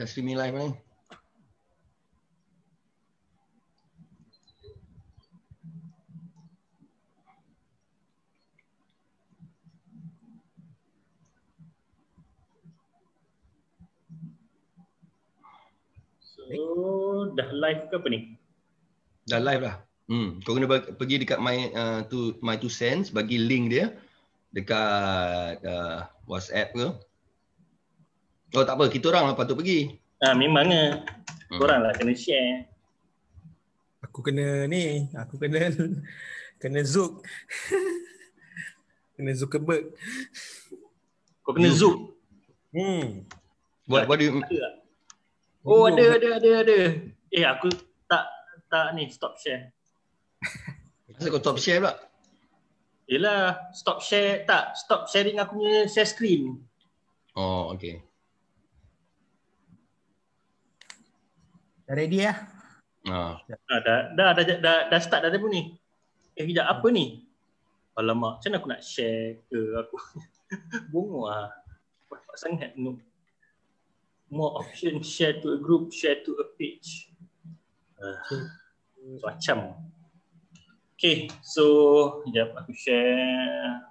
[0.00, 0.72] Dah streaming live ni.
[16.24, 18.40] So, dah live ke apa ni?
[19.28, 19.84] Dah live lah.
[20.08, 20.64] Hmm, kau kena
[20.96, 23.92] pergi dekat my uh, to my two cents bagi link dia
[24.56, 26.88] dekat uh, WhatsApp ke.
[28.50, 29.94] Oh tak apa, kita orang lah patut pergi.
[30.18, 31.06] Ah memangnya.
[31.50, 31.58] Hmm.
[31.58, 32.66] Korang lah kena share.
[34.02, 35.70] Aku kena ni, aku kena
[36.62, 37.22] kena Zook.
[39.14, 39.94] kena Zuckerberg.
[41.46, 42.18] Kau kena Zook.
[42.74, 43.26] Hmm.
[43.86, 44.42] What what do you
[45.66, 46.78] Oh ada ada ada ada.
[47.30, 47.70] Eh aku
[48.10, 48.24] tak
[48.66, 49.70] tak ni stop share.
[51.06, 51.94] Kenapa kau top share pula?
[53.10, 56.62] Yelah, stop share tak, stop sharing aku punya share screen.
[57.34, 58.00] Oh, okay.
[61.90, 62.38] Dah ready ya?
[63.10, 63.42] Ah.
[63.66, 65.74] Ah, dah, dah, dah, dah, dah, dah start dah pun ni.
[66.38, 67.26] Eh, kejap, apa ni?
[67.98, 69.98] Alamak, macam mana aku nak share ke aku?
[70.94, 71.50] Bongo lah.
[72.06, 72.94] Banyak sangat no.
[74.30, 77.10] More option, share to a group, share to a page.
[77.98, 78.22] Uh,
[79.26, 79.74] macam.
[80.94, 83.89] Okay, so sekejap aku share.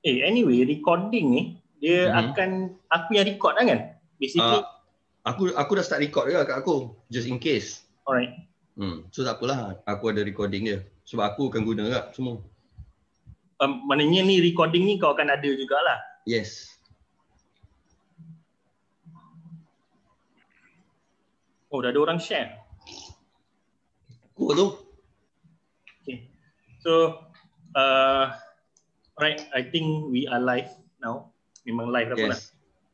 [0.00, 1.42] Eh, anyway, recording ni
[1.80, 2.20] dia mm-hmm.
[2.32, 2.50] akan
[2.88, 3.80] aku yang record lah kan?
[4.16, 4.60] Basically.
[4.60, 4.64] Uh,
[5.28, 7.84] aku aku dah start record juga kat aku, just in case.
[8.08, 8.32] Alright.
[8.80, 10.78] Hmm, so tak apalah, aku ada recording dia.
[11.04, 12.40] Sebab aku akan guna juga semua.
[13.60, 16.00] Um, maknanya ni recording ni kau akan ada jugalah.
[16.24, 16.80] Yes.
[21.68, 22.56] Oh, dah ada orang share.
[24.32, 24.68] Cool tu.
[26.00, 26.32] Okay.
[26.80, 27.20] So,
[27.76, 28.32] uh,
[29.20, 30.72] right, I think we are live
[31.04, 31.28] now.
[31.68, 32.18] Memang live yes.
[32.24, 32.36] pula.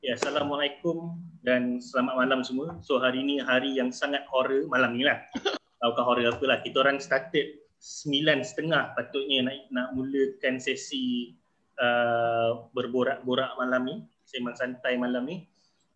[0.02, 2.74] Ya, Assalamualaikum dan selamat malam semua.
[2.82, 5.22] So, hari ni hari yang sangat horror malam ni lah.
[5.80, 6.58] Tahu horror apa lah.
[6.66, 11.30] Kita orang started sembilan setengah patutnya nak, nak mulakan sesi
[11.78, 13.96] uh, berborak-borak malam ni.
[14.26, 15.46] Sembang santai malam ni.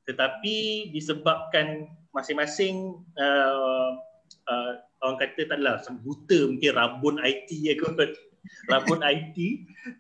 [0.06, 3.98] Tetapi disebabkan masing-masing uh,
[4.46, 7.98] uh, orang kata tak adalah buta mungkin rabun IT ya kot
[8.68, 9.36] rabun IT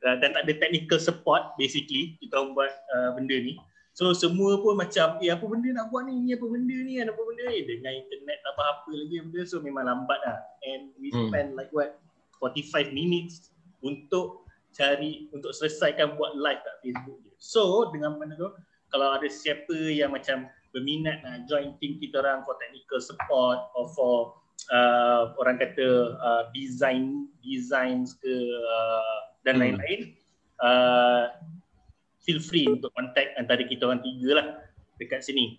[0.04, 3.54] uh, dan tak ada technical support basically kita orang buat uh, benda ni.
[3.90, 6.14] So semua pun macam eh apa benda nak buat ni?
[6.24, 7.02] Ni apa benda ni?
[7.02, 7.58] Kan apa benda ni?
[7.66, 10.38] Dengan internet tak apa-apa lagi benda so memang lambat lah.
[10.64, 11.28] And we hmm.
[11.28, 11.98] spend like what
[12.40, 13.52] 45 minutes
[13.84, 17.32] untuk cari untuk selesaikan buat live kat Facebook je.
[17.36, 18.48] So dengan mana tu
[18.90, 23.90] kalau ada siapa yang macam berminat nak join team kita orang for technical support or
[23.94, 28.34] for uh, orang kata uh, design designs ke
[28.68, 29.62] uh, dan hmm.
[29.64, 30.00] lain-lain
[30.60, 31.32] uh,
[32.20, 34.46] feel free untuk contact antara kita orang tiga lah
[35.00, 35.56] dekat sini.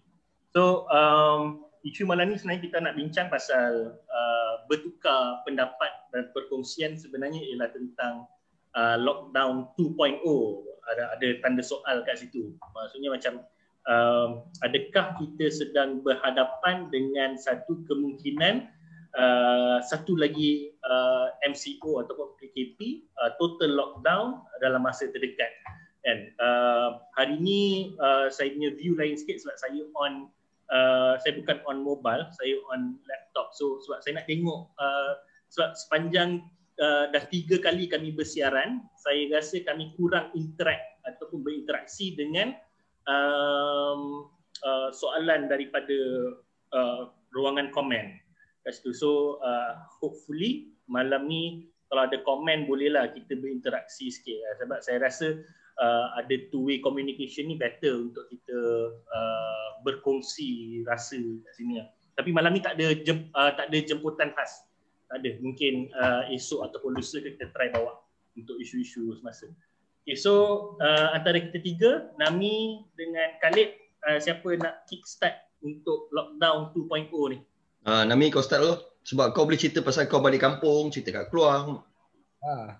[0.54, 6.94] So um, isu malam ni sebenarnya kita nak bincang pasal uh, bertukar pendapat dan perkongsian
[7.00, 8.14] sebenarnya ialah tentang
[8.78, 10.22] uh, lockdown 2.0
[10.92, 12.54] ada ada tanda soal kat situ.
[12.74, 13.34] Maksudnya macam
[13.88, 18.70] uh, adakah kita sedang berhadapan dengan satu kemungkinan
[19.18, 25.52] uh, satu lagi uh, MCO ataupun PKP uh, total lockdown dalam masa terdekat.
[26.02, 26.34] Kan?
[26.42, 27.62] Uh, hari ini
[28.02, 30.14] uh, saya punya view lain sikit sebab saya on
[30.74, 33.54] uh, saya bukan on mobile saya on laptop.
[33.54, 35.14] So sebab saya nak tengok uh,
[35.52, 36.48] sebab sepanjang
[36.82, 42.58] uh, dah tiga kali kami bersiaran saya rasa kami kurang interact ataupun berinteraksi dengan
[43.10, 44.30] um,
[44.66, 45.98] uh, soalan daripada
[46.74, 48.18] uh, ruangan komen
[48.66, 48.92] kat situ.
[48.94, 54.98] So uh, hopefully malam ni kalau ada komen bolehlah kita berinteraksi sikit uh, sebab saya
[55.04, 55.44] rasa
[55.82, 58.58] uh, ada two way communication ni better untuk kita
[58.96, 61.88] uh, berkongsi rasa kat sini lah.
[62.16, 64.68] Tapi malam ni tak ada jem, uh, tak ada jemputan khas.
[65.10, 65.32] Tak ada.
[65.44, 68.00] Mungkin uh, esok ataupun lusa kita try bawa
[68.38, 69.50] untuk isu-isu semasa.
[70.02, 70.34] Okay, so
[70.82, 73.70] uh, antara kita tiga, Nami dengan Khalid,
[74.08, 77.40] uh, siapa nak kickstart untuk lockdown 2.0 ni?
[77.82, 78.78] Uh, Nami kau start dulu.
[79.02, 81.82] Sebab kau boleh cerita pasal kau balik kampung, cerita kat keluar.
[82.42, 82.78] Ah,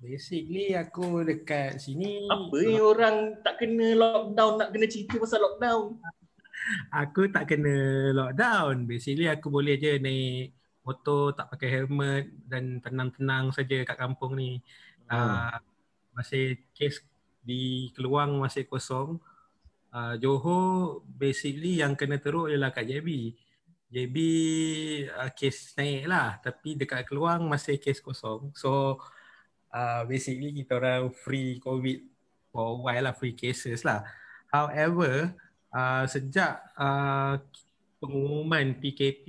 [0.00, 2.24] basically aku dekat sini.
[2.24, 6.00] Apa ni orang tak kena lockdown, nak kena cerita pasal lockdown?
[7.04, 8.84] Aku tak kena lockdown.
[8.84, 10.52] Basically aku boleh je naik
[10.84, 14.60] motor, tak pakai helmet dan tenang-tenang saja kat kampung ni.
[15.08, 15.16] Hmm.
[15.16, 15.56] Uh,
[16.12, 17.00] masih kes
[17.40, 19.16] di Keluang masih kosong.
[19.88, 23.32] Uh, Johor basically yang kena teruk ialah Kak JB.
[23.88, 24.16] JB
[25.08, 28.52] uh, kes naik lah tapi dekat Keluang masih kes kosong.
[28.52, 29.00] So
[29.72, 31.98] uh, basically kita orang free COVID
[32.52, 34.04] for a while lah, free cases lah.
[34.48, 35.32] However,
[35.72, 37.40] uh, sejak uh,
[38.00, 39.26] pengumuman PKP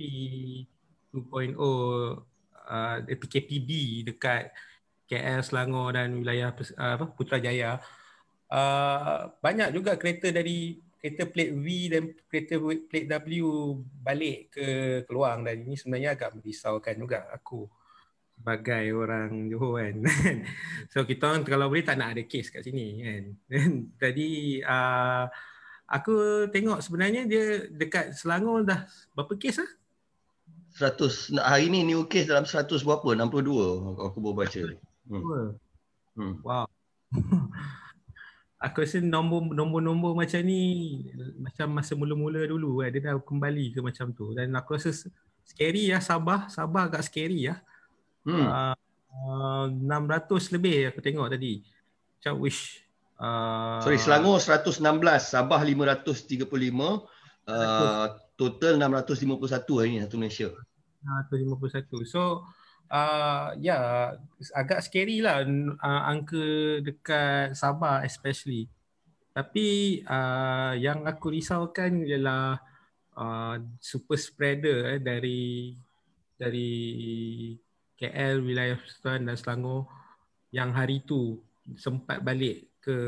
[1.12, 3.70] 2.0 uh, PKPB
[4.12, 4.52] dekat
[5.10, 7.82] KL, Selangor dan wilayah uh, Putrajaya
[8.50, 13.48] uh, banyak juga kereta dari kereta plate V dan kereta plate W
[14.04, 14.66] balik ke
[15.08, 17.64] Keluang dan ini sebenarnya agak merisaukan juga aku
[18.36, 19.96] sebagai orang Johor kan.
[20.92, 23.24] so kita orang kalau boleh tak nak ada kes kat sini kan.
[24.04, 25.24] Jadi uh,
[25.88, 28.84] aku tengok sebenarnya dia dekat Selangor dah
[29.16, 29.70] berapa kes ah?
[30.76, 34.60] 100 hari ni new case dalam 100 berapa 62 aku baru baca.
[35.08, 35.56] Hmm.
[36.16, 36.34] hmm.
[36.44, 36.68] Wow.
[38.60, 40.60] aku rasa nombor nombor-nombor macam ni
[41.40, 44.36] macam masa mula-mula dulu kan dia dah kembali ke macam tu.
[44.36, 44.92] Dan aku rasa
[45.48, 47.56] scary ya Sabah Sabah agak scary ya.
[48.28, 48.44] Hmm.
[48.44, 48.76] uh,
[49.64, 51.64] uh, 600 lebih aku tengok tadi.
[52.20, 52.84] Macam wish
[53.16, 54.84] uh, sorry Selangor 116
[55.24, 56.44] Sabah 535
[57.48, 60.48] uh, total 651 hari ni satu Malaysia.
[61.32, 62.44] 651 so
[62.90, 63.88] uh, ya yeah,
[64.52, 68.66] agak scary lah uh, angka dekat Sabah especially.
[69.30, 72.58] Tapi uh, yang aku risaukan ialah
[73.14, 75.72] uh, super spreader eh, dari
[76.34, 76.70] dari
[77.94, 79.86] KL wilayah Sultan dan Selangor
[80.50, 81.38] yang hari tu
[81.78, 82.98] sempat balik ke,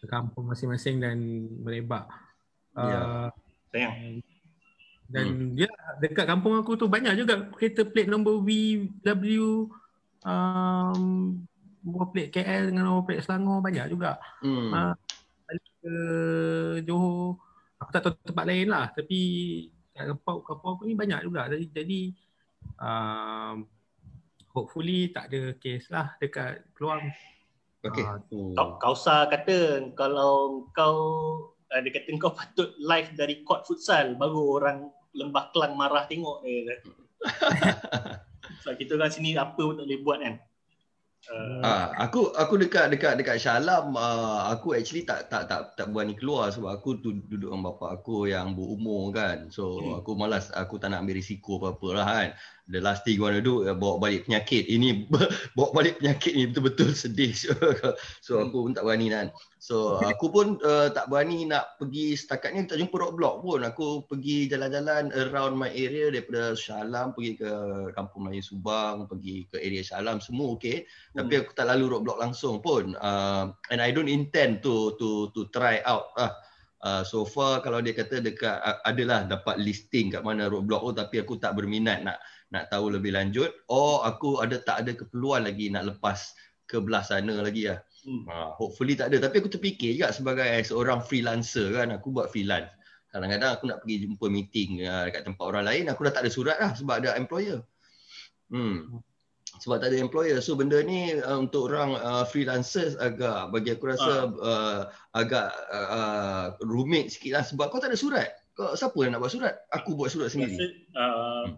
[0.00, 1.18] ke kampung masing-masing dan
[1.60, 2.08] merebak.
[2.78, 2.98] Ya.
[3.02, 3.28] Uh,
[3.74, 4.22] Sayang.
[5.08, 5.50] Dan hmm.
[5.56, 5.68] dia
[6.04, 9.24] dekat kampung aku tu banyak juga kereta plate nombor VW
[10.28, 11.00] um,
[11.80, 14.20] nombor plate KL dengan nombor plate Selangor banyak juga.
[14.44, 14.68] Hmm.
[14.68, 14.94] Uh,
[15.80, 15.96] ke
[16.84, 17.40] Johor.
[17.78, 19.20] Aku tak tahu tempat lain lah tapi
[19.96, 21.48] kat kampung, kampung aku ni banyak juga.
[21.48, 22.00] Jadi, jadi
[22.76, 23.64] um,
[24.52, 27.08] hopefully tak ada kes lah dekat Keluang.
[27.86, 28.02] Okay.
[28.04, 30.98] Uh, kau, kau sah kata kalau kau
[31.70, 34.78] uh, dia kata kau patut live dari court futsal baru orang
[35.14, 36.90] lembah kelang marah tengok dia kata.
[38.62, 40.34] so, kita kan sini apa pun tak boleh buat kan.
[41.26, 45.90] Uh, ah, aku aku dekat dekat dekat Shalam uh, aku actually tak tak tak tak
[45.90, 49.50] berani keluar sebab aku tu duduk dengan bapa aku yang berumur kan.
[49.50, 49.98] So hmm.
[49.98, 52.28] aku malas aku tak nak ambil risiko apa-apa lah kan.
[52.68, 54.68] The last thing you want to do uh, bawa balik penyakit.
[54.70, 55.08] Ini
[55.56, 57.34] bawa balik penyakit ni betul-betul sedih.
[58.24, 59.26] So aku pun tak berani kan.
[59.58, 62.14] So aku pun uh, tak berani nak pergi.
[62.14, 63.64] Setakat ni tak jumpa roadblock pun.
[63.64, 67.50] Aku pergi jalan-jalan around my area daripada Shalam pergi ke
[67.96, 71.07] Kampung Melayu Subang pergi ke area Shalam semua okey hmm.
[71.16, 75.48] Tapi aku tak lalu roadblock langsung pun uh, and I don't intend to to to
[75.52, 76.32] try out uh,
[76.78, 80.94] Uh, so far kalau dia kata dekat uh, adalah dapat listing kat mana roadblock tu
[80.94, 82.22] tapi aku tak berminat nak
[82.54, 86.38] nak tahu lebih lanjut oh aku ada tak ada keperluan lagi nak lepas
[86.70, 87.82] ke belah sana lagi lah.
[88.06, 88.22] Hmm.
[88.30, 92.70] Uh, hopefully tak ada tapi aku terfikir juga sebagai seorang freelancer kan aku buat freelance.
[93.10, 96.30] Kadang-kadang aku nak pergi jumpa meeting uh, dekat tempat orang lain aku dah tak ada
[96.30, 97.58] surat lah sebab ada employer.
[98.54, 99.02] Hmm.
[99.58, 100.38] Sebab tak ada employer.
[100.38, 104.80] So benda ni uh, untuk orang uh, freelancers agak bagi aku rasa uh,
[105.18, 108.30] agak uh, uh, rumit sikit lah sebab kau tak ada surat.
[108.54, 109.54] Kau, siapa yang nak buat surat?
[109.74, 110.54] Aku buat surat sendiri.
[110.54, 110.66] Rasa,
[110.98, 111.06] uh,
[111.46, 111.52] hmm.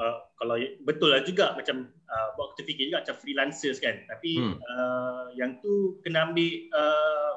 [0.00, 4.42] uh, kalau betul lah juga macam uh, buat kita fikir juga macam freelancers kan tapi
[4.42, 4.58] hmm.
[4.58, 7.32] uh, yang tu kena ambil uh,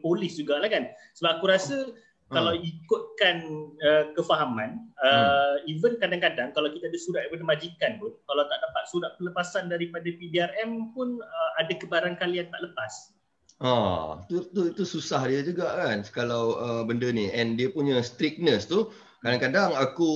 [0.00, 2.07] polis jugalah kan sebab aku rasa hmm.
[2.28, 3.36] Kalau ikutkan
[3.80, 5.72] uh, kefahaman uh, hmm.
[5.72, 10.08] even kadang-kadang kalau kita ada surat daripada majikan pun kalau tak dapat surat pelepasan daripada
[10.12, 13.16] PDRM pun uh, ada kebarangkalian tak lepas.
[13.58, 17.26] Ah, tu, tu, itu susah dia juga kan kalau uh, benda ni.
[17.34, 20.10] And dia punya strictness tu kadang-kadang aku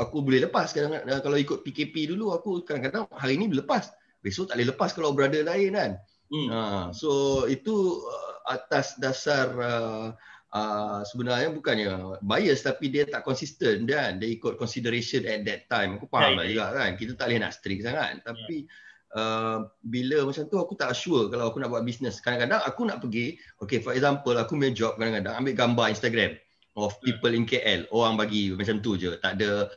[0.00, 3.92] aku boleh lepas kadang, kadang kalau ikut PKP dulu aku kadang-kadang hari ni boleh lepas.
[4.24, 5.92] Besok tak boleh lepas kalau brother lain kan.
[6.26, 6.48] Hmm.
[6.50, 10.10] uh, so itu uh, atas dasar uh,
[10.56, 16.00] uh, sebenarnya bukannya bias tapi dia tak konsisten kan dia ikut consideration at that time
[16.00, 16.52] aku faham yeah, lah yeah.
[16.56, 18.84] juga kan kita tak boleh nak strict sangat tapi yeah.
[19.16, 22.20] Uh, bila macam tu aku tak sure kalau aku nak buat bisnes.
[22.20, 26.36] Kadang-kadang aku nak pergi, okay for example aku main job kadang-kadang ambil gambar Instagram
[26.76, 27.88] of people in KL.
[27.96, 29.16] Orang bagi macam tu je.
[29.24, 29.72] Tak ada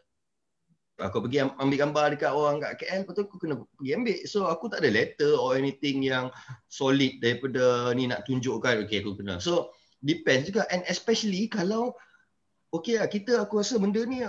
[1.00, 4.20] aku pergi ambil gambar dekat orang kat KL lepas tu aku kena pergi ambil.
[4.28, 6.28] So aku tak ada letter or anything yang
[6.68, 9.40] solid daripada ni nak tunjukkan okay aku kena.
[9.40, 11.96] So depends juga and especially kalau
[12.72, 14.24] okay lah kita aku rasa benda ni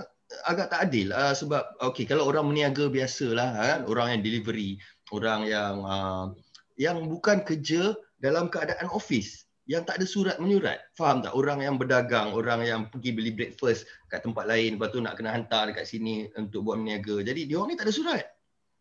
[0.46, 4.78] agak tak adil uh, sebab okay kalau orang meniaga biasa lah kan orang yang delivery
[5.10, 6.30] orang yang uh,
[6.78, 10.82] yang bukan kerja dalam keadaan office yang tak ada surat menyurat.
[10.98, 11.30] Faham tak?
[11.30, 15.30] Orang yang berdagang, orang yang pergi beli breakfast kat tempat lain, lepas tu nak kena
[15.30, 17.22] hantar dekat sini untuk buat meniaga.
[17.22, 18.24] Jadi dia orang ni tak ada surat.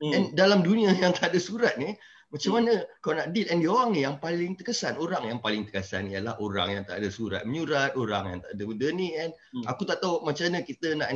[0.01, 0.13] Hmm.
[0.17, 1.93] And dalam dunia yang tak ada surat ni,
[2.29, 5.01] macam mana kau nak deal and orang ni yang paling terkesan.
[5.01, 8.63] Orang yang paling terkesan ialah orang yang tak ada surat menyurat, orang yang tak ada
[8.69, 9.65] benda ni and hmm.
[9.65, 11.09] aku tak tahu macam mana kita nak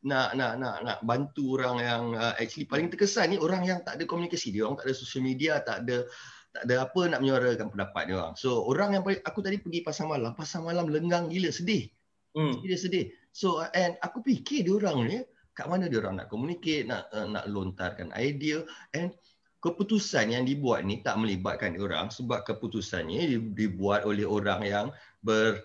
[0.00, 4.00] nak nak nak nak bantu orang yang uh, actually paling terkesan ni orang yang tak
[4.00, 6.08] ada komunikasi dia orang tak ada social media tak ada
[6.56, 9.80] tak ada apa nak menyuarakan pendapat dia orang so orang yang paling, aku tadi pergi
[9.84, 11.92] pasar malam pasar malam lenggang gila sedih
[12.32, 12.64] hmm.
[12.64, 15.18] dia sedih so and aku fikir dia orang ni
[15.52, 18.64] kat mana dia orang nak communicate nak uh, nak lontarkan idea
[18.96, 19.12] and
[19.60, 24.86] keputusan yang dibuat ni tak melibatkan orang sebab keputusannya dibuat oleh orang yang
[25.20, 25.60] ber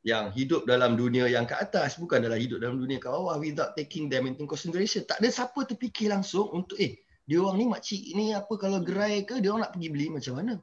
[0.00, 3.76] yang hidup dalam dunia yang ke atas bukan dalam hidup dalam dunia ke bawah without
[3.76, 8.02] taking them into consideration tak ada siapa terfikir langsung untuk eh dia orang ni makcik
[8.16, 10.54] ni apa kalau gerai ke dia orang nak pergi beli macam mana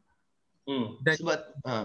[0.66, 0.88] hmm.
[1.06, 1.40] Dan sebab
[1.70, 1.76] ha.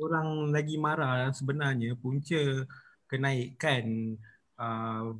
[0.00, 2.64] orang lagi marah sebenarnya punca
[3.04, 4.16] kenaikan
[4.56, 5.12] uh,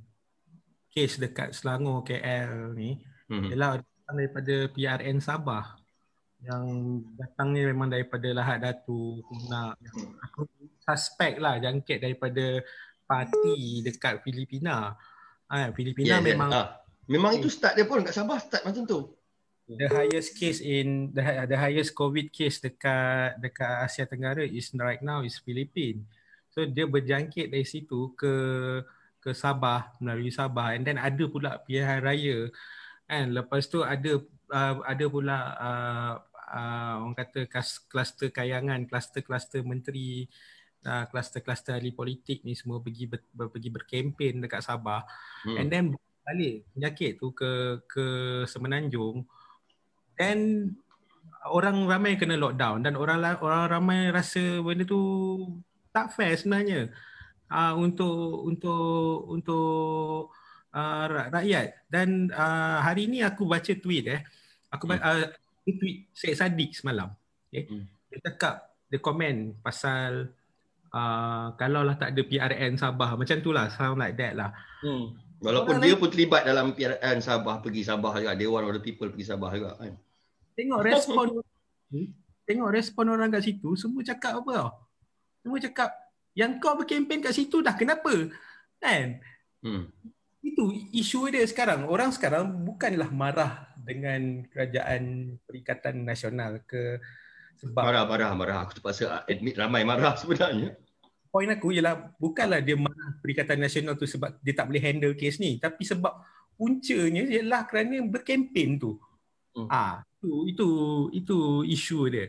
[0.94, 2.96] kes dekat Selangor KL ni
[3.28, 3.52] hmm.
[3.52, 3.82] ialah
[4.16, 5.76] daripada PRN Sabah
[6.38, 6.64] yang
[7.18, 9.74] datangnya memang daripada Lahad Datu Kuna
[10.22, 10.46] aku
[10.86, 12.62] suspek lah jangkit daripada
[13.08, 14.94] parti dekat Filipina.
[15.48, 16.68] Ha, Filipina yeah, memang yeah.
[16.68, 16.86] Ha.
[17.08, 19.16] Memang itu start dia pun kat Sabah start macam tu.
[19.68, 25.00] The highest case in the, the highest COVID case dekat dekat Asia Tenggara is right
[25.00, 26.04] now is Philippines.
[26.52, 28.34] So dia berjangkit dari situ ke
[29.24, 32.48] ke Sabah melalui Sabah and then ada pula pilihan raya
[33.08, 33.26] kan?
[33.32, 34.20] Lepas tu ada
[34.52, 36.14] uh, ada pula uh,
[36.52, 37.48] uh, orang kata
[37.88, 40.28] kluster kayangan kluster-kluster menteri
[40.84, 45.02] uh, kluster-kluster ahli politik ni semua pergi ber, pergi berkempen dekat Sabah.
[45.44, 45.56] Hmm.
[45.56, 45.84] and then
[46.28, 48.04] balik penyakit tu ke ke
[48.44, 49.24] Semenanjung.
[50.18, 50.70] Dan
[51.48, 55.00] orang ramai kena lockdown dan orang orang ramai rasa benda tu
[55.94, 56.92] tak fair sebenarnya.
[57.48, 60.36] Uh, untuk untuk untuk
[60.75, 64.20] uh, rakyat dan uh, hari ni aku baca tweet eh
[64.68, 65.00] aku hmm.
[65.00, 65.26] uh,
[65.64, 67.12] tweet Syed Saddiq semalam
[67.48, 67.68] okay.
[67.68, 67.84] hmm.
[68.12, 68.54] dia cakap
[68.88, 70.32] dia komen pasal
[70.92, 74.52] uh, kalau lah tak ada PRN Sabah macam tu lah sound like that lah
[74.84, 75.40] hmm.
[75.40, 78.82] walaupun orang dia lain, pun terlibat dalam PRN Sabah pergi Sabah juga one of the
[78.82, 79.94] people pergi Sabah juga kan
[80.56, 81.26] tengok respon
[82.48, 84.70] tengok respon orang kat situ semua cakap apa tau
[85.44, 85.90] semua cakap
[86.37, 88.32] yang kau berkempen kat situ dah kenapa
[88.80, 89.20] kan
[89.62, 89.84] hmm.
[90.42, 90.64] Itu
[90.95, 91.87] isu dia sekarang.
[91.87, 97.02] Orang sekarang bukanlah marah dengan kerajaan perikatan nasional ke
[97.59, 98.59] sebab marah marah marah.
[98.66, 100.78] Aku terpaksa admit ramai marah sebenarnya.
[101.28, 105.42] Poin aku ialah bukanlah dia marah perikatan nasional tu sebab dia tak boleh handle kes
[105.42, 105.59] ni.
[105.59, 106.14] Tapi sebab
[106.54, 108.99] puncanya ialah kerana berkempen tu.
[109.57, 109.66] Hmm.
[109.73, 110.68] ah itu itu
[111.14, 112.26] itu isu dia.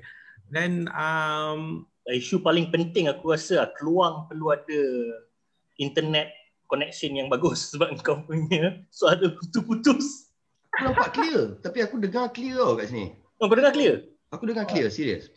[0.50, 4.82] Dan um, isu paling penting aku rasa keluar perlu ada
[5.78, 6.38] internet
[6.69, 10.29] connection yang bagus sebab kau punya suara putus-putus
[10.71, 14.45] aku nampak clear tapi aku dengar clear tau kat sini oh, kau dengar clear Aku
[14.45, 15.33] dengar clear, serius.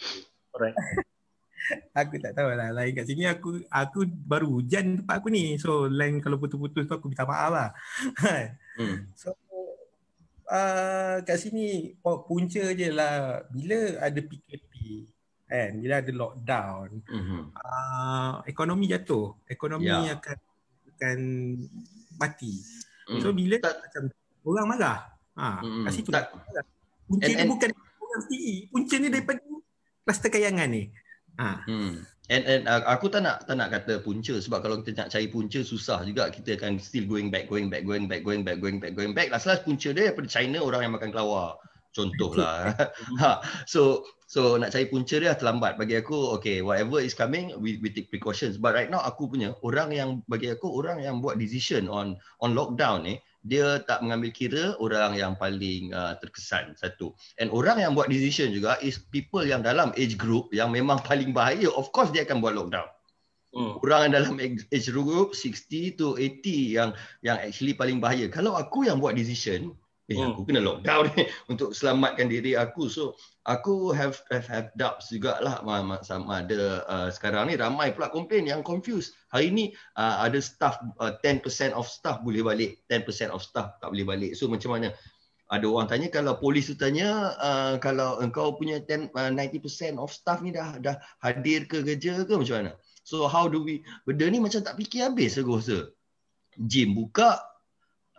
[0.52, 0.76] Alright.
[1.96, 2.68] aku tak tahu lah.
[2.76, 5.56] Lain kat sini aku aku baru hujan tempat aku ni.
[5.56, 7.68] So lain kalau putus-putus tu aku minta maaf lah.
[8.78, 9.16] hmm.
[9.16, 9.32] So
[10.52, 14.72] uh, kat sini punca je lah bila ada PKP
[15.52, 17.42] kan, bila ada lockdown, mm-hmm.
[17.52, 19.36] uh, ekonomi jatuh.
[19.44, 20.16] Ekonomi yeah.
[20.16, 20.36] akan
[21.02, 21.18] akan
[22.22, 22.62] mati.
[23.10, 23.18] Mm.
[23.18, 24.02] So bila tak, macam
[24.46, 24.98] orang marah.
[25.34, 25.84] Ha, mm.
[25.90, 26.10] kat situ.
[26.14, 26.30] Tak.
[27.10, 27.70] Punca and, and, bukan
[28.28, 29.40] PE punca ni daripada
[30.04, 30.92] kluster kayangan ni.
[31.40, 31.64] Ha.
[31.64, 32.04] Hmm.
[32.30, 35.26] And, and uh, aku tak nak tak nak kata punca sebab kalau kita nak cari
[35.26, 38.78] punca susah juga kita akan still going back going back going back going back going
[38.78, 41.58] back going back last last punca dia daripada China orang yang makan kelawar
[41.92, 42.72] contohlah
[43.20, 45.76] ha so so nak cari punca dia terlambat.
[45.76, 48.56] Bagi aku okay whatever is coming we we take precautions.
[48.56, 52.56] But right now aku punya orang yang bagi aku orang yang buat decision on on
[52.56, 57.12] lockdown ni dia tak mengambil kira orang yang paling uh, terkesan satu.
[57.36, 61.36] And orang yang buat decision juga is people yang dalam age group yang memang paling
[61.36, 61.68] bahaya.
[61.68, 62.88] Of course dia akan buat lockdown.
[63.52, 63.76] Hmm.
[63.84, 68.32] orang yang dalam age group 60 to 80 yang yang actually paling bahaya.
[68.32, 69.76] Kalau aku yang buat decision
[70.12, 70.36] eh hmm.
[70.36, 72.86] aku kena lockdown ni untuk selamatkan diri aku.
[72.92, 73.16] So
[73.48, 75.64] aku have have, have doubts jugalah.
[76.04, 79.16] Sama ada uh, sekarang ni ramai pula komplain yang confused.
[79.32, 79.64] Hari ni
[79.96, 82.84] uh, ada staff uh, 10% of staff boleh balik.
[82.92, 84.32] 10% of staff tak boleh balik.
[84.36, 84.92] So macam mana?
[85.52, 90.08] Ada orang tanya kalau polis tu tanya uh, kalau engkau punya 10 uh, 90% of
[90.08, 92.72] staff ni dah dah hadir ke kerja ke macam mana?
[93.04, 95.92] So how do we benda ni macam tak fikir habis aku rasa
[96.56, 97.51] gym buka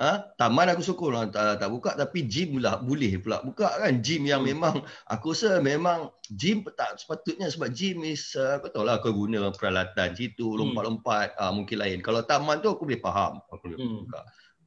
[0.03, 0.35] Ha?
[0.35, 4.27] Taman aku sokong lah tak, tak buka tapi gym lah boleh pula buka kan gym
[4.27, 4.51] yang hmm.
[4.51, 4.75] memang
[5.07, 9.47] aku rasa memang gym tak sepatutnya sebab gym is uh, aku tahu lah aku guna
[9.55, 10.59] peralatan situ hmm.
[10.59, 13.95] lompat-lompat uh, mungkin lain kalau taman tu aku boleh faham aku boleh hmm.
[14.03, 14.21] buka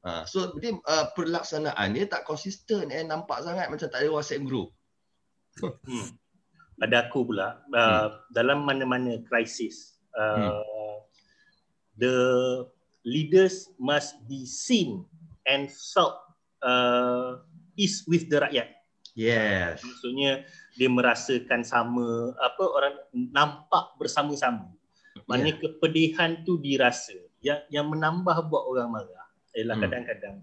[0.08, 4.40] uh, so dia uh, pelaksanaan dia tak konsisten eh nampak sangat macam tak ada WhatsApp
[4.40, 4.72] group
[5.60, 6.16] hmm.
[6.80, 8.08] pada aku pula uh, hmm.
[8.32, 10.98] dalam mana-mana krisis uh, hmm.
[12.00, 12.16] the
[13.04, 15.04] leaders must be seen
[15.46, 16.18] and felt
[16.62, 17.40] uh,
[17.78, 18.74] is with the rakyat.
[19.16, 19.80] Yes.
[19.80, 20.44] Maksudnya
[20.76, 24.68] dia merasakan sama apa orang nampak bersama-sama.
[25.24, 25.62] Maknanya yeah.
[25.64, 27.16] kepedihan tu dirasa.
[27.40, 29.26] Yang yang menambah buat orang marah
[29.56, 29.84] ialah hmm.
[29.88, 30.36] kadang-kadang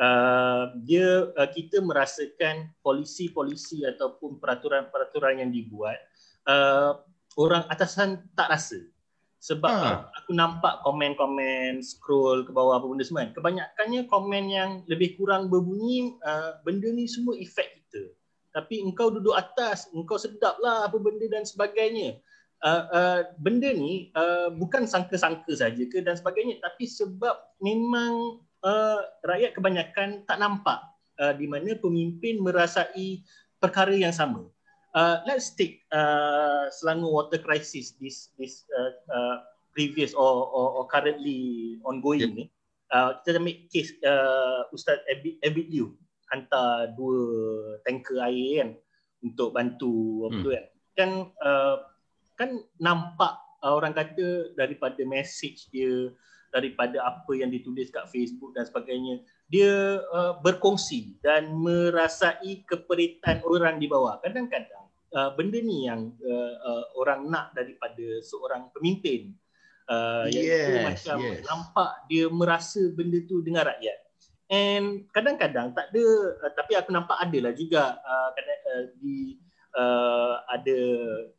[0.00, 6.00] uh, dia uh, kita merasakan polisi-polisi ataupun peraturan-peraturan yang dibuat
[6.48, 6.96] uh,
[7.36, 8.80] orang atasan tak rasa
[9.40, 10.12] sebab ha.
[10.20, 13.32] aku nampak komen-komen scroll ke bawah apa benda semua kan.
[13.40, 18.12] Kebanyakannya komen yang lebih kurang berbunyi uh, benda ni semua efek kita.
[18.52, 22.20] Tapi engkau duduk atas, engkau sedap lah apa benda dan sebagainya.
[22.60, 27.32] Uh, uh, benda ni uh, bukan sangka-sangka saja ke dan sebagainya tapi sebab
[27.64, 30.76] memang uh, rakyat kebanyakan tak nampak
[31.16, 33.24] uh, di mana pemimpin merasai
[33.56, 34.44] perkara yang sama
[34.94, 39.36] uh, let's take uh, Selangor water crisis this this uh, uh,
[39.74, 42.36] previous or, or or currently ongoing yeah.
[42.36, 42.44] ni.
[42.90, 45.94] Uh, kita ambil case uh, Ustaz Abid, Abid Liu
[46.30, 47.22] hantar dua
[47.86, 48.70] tanker air kan
[49.22, 50.42] untuk bantu apa hmm.
[50.42, 50.64] tu kan.
[50.98, 51.76] Kan uh,
[52.34, 52.50] kan
[52.82, 56.10] nampak uh, orang kata daripada message dia
[56.50, 63.78] daripada apa yang ditulis kat Facebook dan sebagainya dia uh, berkongsi dan merasai keperitan orang
[63.78, 64.79] di bawah kadang-kadang
[65.14, 69.34] uh, benda ni yang uh, uh, orang nak daripada seorang pemimpin.
[69.90, 71.42] Uh, yes, macam yes.
[71.42, 73.98] nampak dia merasa benda tu dengan rakyat.
[74.50, 76.04] And kadang-kadang tak ada
[76.46, 79.38] uh, tapi aku nampak ada lah juga uh, kadang, uh, di
[79.74, 80.78] uh, ada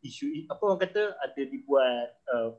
[0.04, 2.50] isu apa orang kata ada dibuat uh,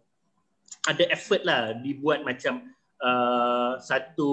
[0.89, 4.33] ada effort lah dibuat macam uh, satu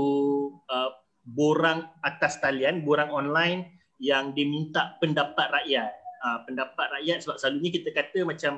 [0.68, 0.92] uh,
[1.24, 5.92] borang atas talian borang online yang diminta pendapat rakyat
[6.24, 8.54] uh, pendapat rakyat sebab selalunya kita kata macam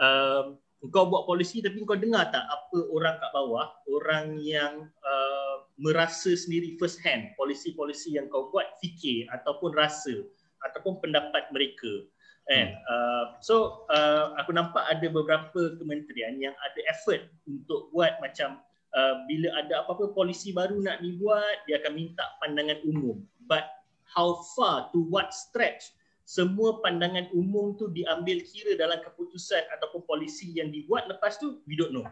[0.00, 0.56] uh,
[0.92, 6.36] kau buat polisi tapi kau dengar tak apa orang kat bawah orang yang uh, merasa
[6.36, 10.24] sendiri first hand polisi-polisi yang kau buat fikir ataupun rasa
[10.68, 12.06] ataupun pendapat mereka
[12.46, 12.80] kan hmm.
[12.86, 18.62] uh, so uh, aku nampak ada beberapa kementerian yang ada effort untuk buat macam
[18.94, 23.18] uh, bila ada apa-apa polisi baru nak dibuat dia akan minta pandangan umum
[23.50, 23.66] but
[24.06, 25.95] how far to what stretch
[26.26, 31.78] semua pandangan umum tu diambil kira dalam keputusan ataupun polisi yang dibuat lepas tu we
[31.78, 32.02] don't know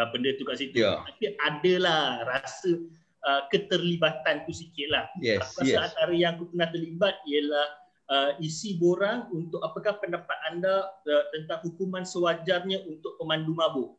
[0.00, 1.04] uh, benda tu kat situ yeah.
[1.04, 2.88] tapi adalah rasa
[3.28, 5.76] uh, keterlibatan tu sikit lah yes, rasa yes.
[5.92, 7.68] antara yang aku pernah terlibat ialah
[8.08, 13.92] uh, isi borang untuk apakah pendapat anda uh, tentang hukuman sewajarnya untuk pemandu mabuk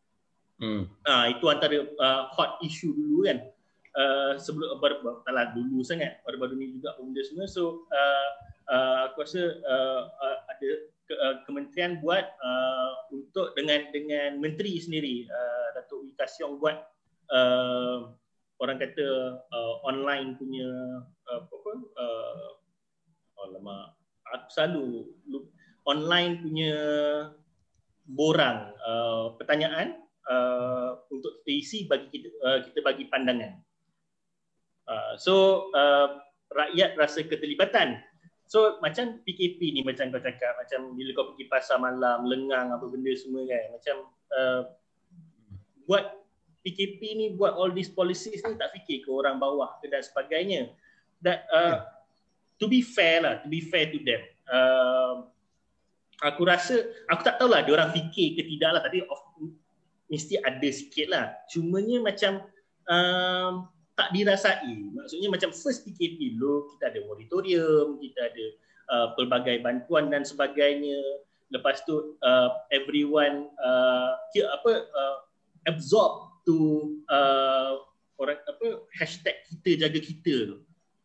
[0.57, 0.89] hmm.
[1.05, 3.45] uh, itu antara uh, hot issue dulu kan
[3.95, 6.21] uh, sebelum baru, baru, dulu sangat.
[6.27, 7.47] Baru-baru ni juga benda semua.
[7.49, 8.29] So uh,
[8.69, 10.69] uh, aku rasa uh, uh, ada
[11.09, 15.25] ke, uh, kementerian buat uh, untuk dengan dengan menteri sendiri.
[15.25, 16.77] Uh, Datuk Wee Kasiong buat
[17.33, 18.13] uh,
[18.59, 19.07] orang kata
[19.39, 20.67] uh, online punya
[21.31, 22.49] uh, apa apa uh,
[23.39, 23.95] oh lama
[24.35, 24.87] aku selalu
[25.87, 26.75] online punya
[28.09, 33.55] borang uh, pertanyaan uh, untuk isi bagi kita uh, kita bagi pandangan
[34.89, 36.17] uh, so uh,
[36.49, 38.01] rakyat rasa keterlibatan.
[38.49, 42.81] So macam PKP ni macam kau cakap macam bila kau pergi pasar malam lengang apa
[42.89, 43.95] benda semua kan macam
[44.33, 44.61] uh,
[45.85, 46.17] buat
[46.65, 50.73] PKP ni buat all these policies ni tak fikir ke orang bawah ke dan sebagainya.
[51.21, 51.79] That uh, yeah.
[52.57, 55.29] to be fair lah to be fair to them uh,
[56.25, 56.75] aku rasa
[57.07, 59.19] aku tak tahulah dia orang fikir ke tidak lah tapi of,
[60.09, 61.25] mesti ada sikit lah.
[61.47, 62.43] Cumanya macam
[62.89, 64.95] um, tak dirasai.
[64.95, 68.45] Maksudnya macam first PKP dulu kita ada moratorium, kita ada
[68.87, 70.95] uh, pelbagai bantuan dan sebagainya.
[71.51, 74.15] Lepas tu uh, everyone uh,
[74.55, 75.17] apa uh,
[75.67, 77.83] absorb to uh,
[78.15, 80.57] orang apa hashtag kita jaga kita tu.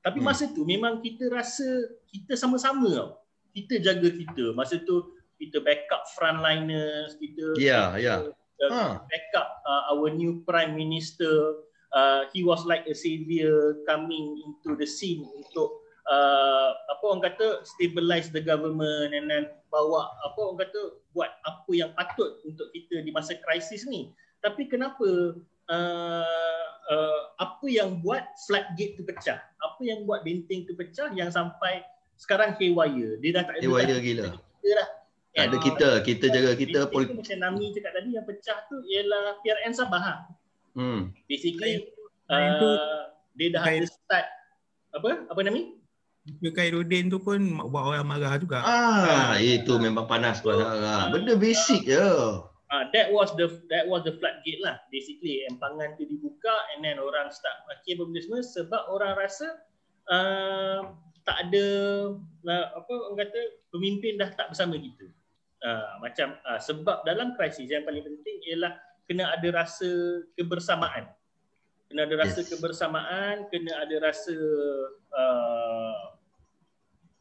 [0.07, 0.27] Tapi hmm.
[0.31, 1.67] masa tu memang kita rasa
[2.15, 3.11] kita sama-sama tau.
[3.51, 4.55] Kita jaga kita.
[4.55, 8.23] Masa tu kita backup frontliners, kita yeah, yeah.
[8.63, 8.93] Uh, huh.
[9.11, 11.59] backup uh, our new prime minister
[11.95, 15.71] uh, he was like a savior coming into the scene untuk
[16.11, 20.81] uh, apa orang kata stabilize the government and then bawa apa orang kata
[21.17, 24.13] buat apa yang patut untuk kita di masa krisis ni
[24.45, 25.41] tapi kenapa
[25.73, 29.41] uh, uh, apa yang buat floodgate tu pecah?
[29.41, 31.81] Apa yang buat benteng tu pecah yang sampai
[32.21, 33.17] sekarang haywire?
[33.25, 34.29] Dia dah tak ada haywire gila.
[34.37, 34.89] Kita dah.
[35.35, 37.19] Tak ada kita, kita jaga kita politik.
[37.19, 40.31] Macam Nami cakap tadi yang pecah tu ialah PRN Sabah.
[40.75, 41.15] Hmm.
[41.31, 41.91] Basically
[42.31, 44.27] uh, dia dah ada start
[44.95, 45.27] apa?
[45.31, 45.75] Apa Nami?
[46.41, 47.37] Khairuddin tu pun
[47.69, 48.65] buat orang marah juga.
[48.65, 50.49] Ah, itu memang panas tu.
[50.49, 52.01] Ah, benda basic je.
[52.73, 56.99] Uh, that was the that was the floodgate lah basically empangan tu dibuka and then
[56.99, 59.47] orang start apa benda semua sebab orang rasa
[60.11, 60.91] uh,
[61.23, 61.67] tak ada
[62.19, 65.07] uh, apa orang kata pemimpin dah tak bersama kita
[65.63, 69.89] uh, macam uh, sebab dalam krisis yang paling penting ialah kena ada rasa
[70.37, 71.09] kebersamaan
[71.91, 72.49] kena ada rasa yes.
[72.51, 74.37] kebersamaan kena ada rasa
[75.13, 76.01] uh,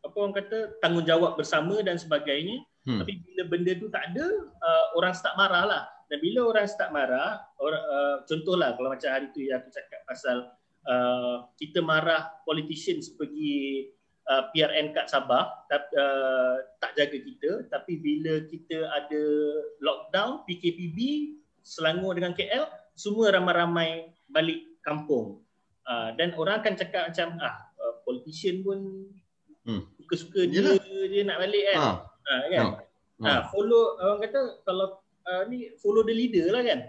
[0.04, 3.00] apa orang kata tanggungjawab bersama dan sebagainya Hmm.
[3.00, 5.84] Tapi bila benda tu tak ada, uh, orang start marah lah.
[6.12, 10.04] Dan bila orang start marah, orang, uh, contohlah kalau macam hari tu yang aku cakap
[10.04, 10.52] pasal
[10.84, 13.88] uh, kita marah politicians pergi
[14.28, 17.52] uh, PRN kat Sabah tak, uh, tak jaga kita.
[17.72, 19.24] Tapi bila kita ada
[19.80, 21.00] lockdown, PKPB,
[21.64, 25.42] Selangor dengan KL, semua ramai-ramai balik kampung.
[25.84, 29.08] Uh, dan orang akan cakap macam, ah, uh, politician pun
[29.68, 29.84] hmm.
[30.00, 30.76] suka-suka dia,
[31.08, 31.80] dia nak balik kan.
[31.80, 31.92] Ha.
[32.24, 32.66] Ha, kan?
[33.20, 33.28] No.
[33.30, 36.80] Ha, follow orang kata kalau uh, ni follow the leader lah kan.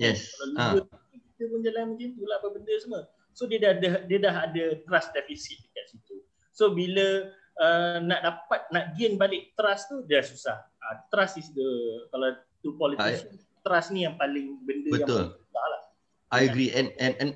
[0.00, 0.34] Yes.
[0.34, 0.98] Kalau leader ha.
[1.12, 3.00] kita pun jalan macam tu lah apa benda semua.
[3.34, 6.16] So dia dah ada dia dah ada trust deficit dekat situ.
[6.54, 10.62] So bila uh, nak dapat nak gain balik trust tu dia susah.
[10.82, 11.68] Uh, trust is the
[12.14, 12.30] kalau
[12.62, 15.24] tu politician I, trust ni yang paling benda betul.
[15.32, 15.82] yang lah.
[16.30, 17.30] I agree and and and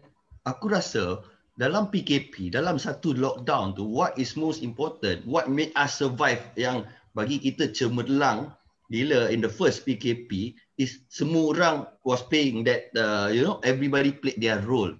[0.44, 1.24] aku rasa
[1.58, 6.86] dalam PKP dalam satu lockdown tu what is most important what make us survive yang
[7.18, 8.52] bagi kita cemerlang
[8.88, 11.76] bila in the first PKP is semua orang
[12.08, 14.92] was paying that uh, you know everybody played their role.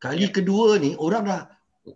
[0.00, 0.32] Kali yeah.
[0.32, 1.42] kedua ni orang dah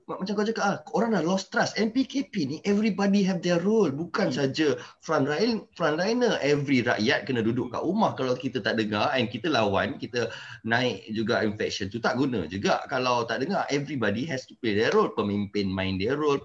[0.08, 1.76] macam kau cakap ah, orang dah lost trust.
[1.76, 3.92] MPKP ni everybody have their role.
[3.92, 4.36] Bukan hmm.
[4.40, 6.40] saja front line frontliner.
[6.40, 10.32] Every rakyat kena duduk kat rumah kalau kita tak dengar and kita lawan, kita
[10.64, 12.80] naik juga infection tu tak guna juga.
[12.88, 15.12] Kalau tak dengar, everybody has to play their role.
[15.12, 16.40] Pemimpin main their role,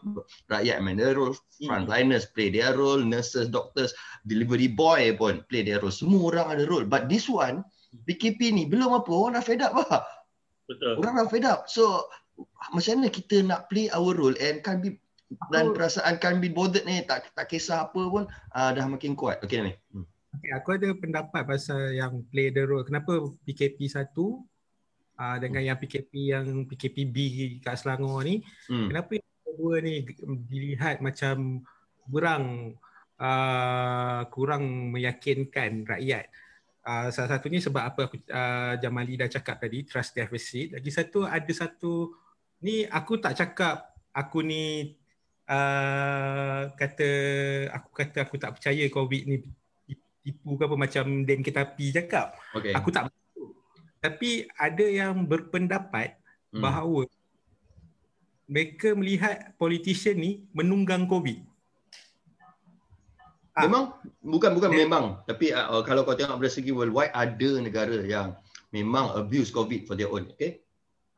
[0.52, 1.68] rakyat main their role, hmm.
[1.72, 3.96] frontliners play their role, nurses, doctors,
[4.28, 5.96] delivery boy pun play their role.
[5.96, 6.84] Semua orang ada role.
[6.84, 7.64] But this one,
[8.04, 10.04] PKP ni belum apa, orang dah fed up lah.
[10.70, 11.02] Betul.
[11.02, 11.66] Orang dah fed up.
[11.66, 12.12] So,
[12.76, 14.98] macam mana kita nak play our role and can be
[15.30, 19.14] aku, dan perasaan can be bothered ni tak tak kisah apa pun uh, dah makin
[19.14, 19.42] kuat.
[19.46, 19.74] Okey ni.
[19.94, 20.06] Hmm.
[20.30, 22.86] Okay, aku ada pendapat pasal yang play the role.
[22.86, 24.46] Kenapa PKP satu
[25.18, 25.70] uh, dengan hmm.
[25.74, 27.18] yang PKP yang PKPB
[27.66, 28.88] kat Selangor ni, hmm.
[28.94, 30.06] kenapa yang kedua ni
[30.46, 31.66] dilihat macam
[32.10, 32.74] kurang
[33.20, 36.30] uh, kurang meyakinkan rakyat.
[36.80, 40.80] Uh, salah satunya sebab apa aku uh, Jamali dah cakap tadi trust deficit.
[40.80, 42.16] Lagi satu ada satu
[42.60, 44.96] ni aku tak cakap aku ni
[45.48, 47.10] uh, kata
[47.72, 49.36] aku kata aku tak percaya covid ni
[50.30, 52.38] tipu ke apa macam Dan Ketapi cakap.
[52.54, 52.76] Okay.
[52.76, 53.56] Aku tak betul.
[54.00, 56.20] Tapi ada yang berpendapat
[56.54, 56.62] hmm.
[56.62, 57.08] bahawa
[58.50, 61.42] mereka melihat politician ni menunggang covid.
[63.60, 63.92] Memang
[64.24, 68.32] bukan bukan memang tapi uh, kalau kau tengok dari segi worldwide ada negara yang
[68.72, 70.64] memang abuse covid for their own okay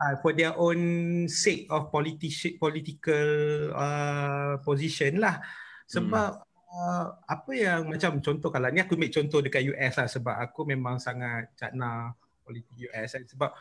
[0.02, 0.82] uh, for their own
[1.30, 3.30] sake of politici- political
[3.78, 5.38] uh, position lah
[5.86, 6.74] sebab hmm.
[6.74, 10.66] uh, apa yang macam contoh kalau ni aku ambil contoh dekat US lah sebab aku
[10.66, 13.22] memang sangat cakna politik US lah.
[13.30, 13.52] sebab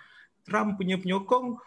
[0.40, 1.60] Trump punya penyokong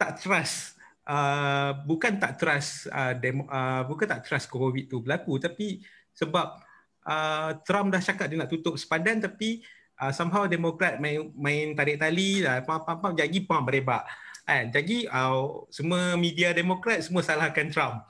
[0.00, 5.36] tak trust uh, bukan tak trust uh, demo, uh, bukan tak trust covid tu berlaku
[5.36, 5.84] tapi
[6.16, 6.56] sebab
[7.04, 9.77] uh, Trump dah cakap dia nak tutup sepadan tapi uh,
[10.14, 12.62] somehow demokrat main main tarik tali lah.
[12.62, 14.06] Pam pam pam jadi pam berebak.
[14.48, 18.06] Kan jadi uh, semua media demokrat semua salahkan Trump.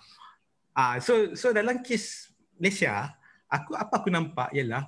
[0.76, 3.10] Ah uh, so so dalam kes Malaysia
[3.50, 4.86] aku apa aku nampak ialah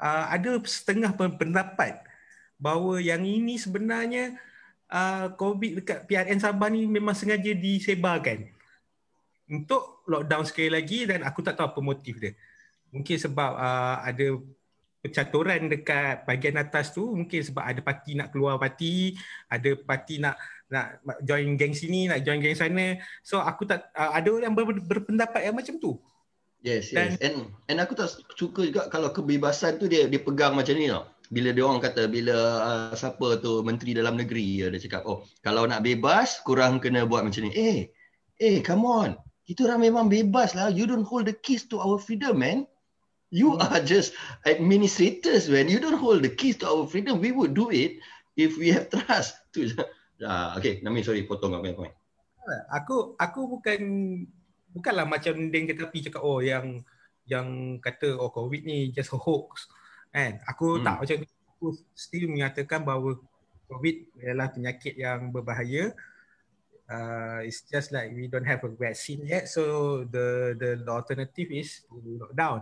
[0.00, 2.00] uh, ada setengah pendapat
[2.56, 4.36] bahawa yang ini sebenarnya
[4.88, 8.48] uh, COVID dekat PRN Sabah ni memang sengaja disebarkan.
[9.50, 12.32] Untuk lockdown sekali lagi dan aku tak tahu apa motif dia.
[12.94, 14.38] Mungkin sebab uh, ada
[15.00, 19.16] percaturan dekat bahagian atas tu mungkin sebab ada parti nak keluar parti
[19.48, 20.36] ada parti nak
[20.70, 23.00] nak join geng sini nak join geng sana.
[23.26, 25.98] So aku tak uh, ada orang ber, berpendapat yang macam tu.
[26.60, 27.24] Yes Dan, yes.
[27.24, 27.36] And
[27.66, 31.08] and aku tak suka juga kalau kebebasan tu dia dia pegang macam ni tau.
[31.30, 35.66] Bila dia orang kata bila uh, siapa tu menteri dalam negeri dia cakap oh kalau
[35.66, 37.52] nak bebas kurang kena buat macam ni.
[37.56, 37.78] Eh
[38.38, 39.10] eh come on.
[39.48, 40.70] Kita orang memang bebas lah.
[40.70, 42.68] You don't hold the keys to our freedom man
[43.30, 43.62] You hmm.
[43.62, 47.22] are just administrators when you don't hold the keys to our freedom.
[47.22, 48.02] We would do it
[48.34, 49.38] if we have trust.
[49.54, 49.78] Tu je.
[50.20, 51.94] Ah, okay, Nami sorry potong yang komen.
[52.74, 53.80] Aku aku bukan
[54.74, 56.82] bukanlah macam Deng kata tapi cakap oh yang
[57.30, 59.70] yang kata oh covid ni just a hoax.
[60.10, 60.42] Kan?
[60.50, 60.84] Aku hmm.
[60.84, 63.14] tak macam aku still menyatakan bahawa
[63.70, 65.94] covid adalah penyakit yang berbahaya.
[66.90, 71.46] Uh, it's just like we don't have a vaccine yet so the the, the alternative
[71.54, 72.60] is to lock down.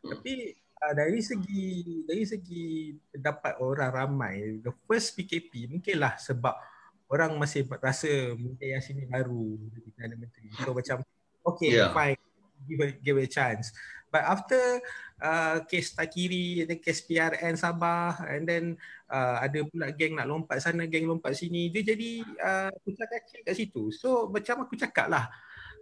[0.00, 0.16] Hmm.
[0.16, 1.66] Tapi uh, dari segi
[2.08, 6.56] dari segi pendapat orang ramai the first PKP mungkinlah sebab
[7.10, 10.96] orang masih rasa mungkin yang sini baru jadi Perdana Menteri so macam
[11.42, 11.90] okay yeah.
[11.90, 12.18] fine
[12.64, 13.74] give a, give a chance
[14.10, 14.58] but after
[15.22, 18.64] uh, kes Takiri dan kes PRN Sabah and then
[19.10, 23.42] uh, ada pula geng nak lompat sana geng lompat sini dia jadi uh, pucat kaki
[23.42, 25.26] kat situ so macam aku cakap lah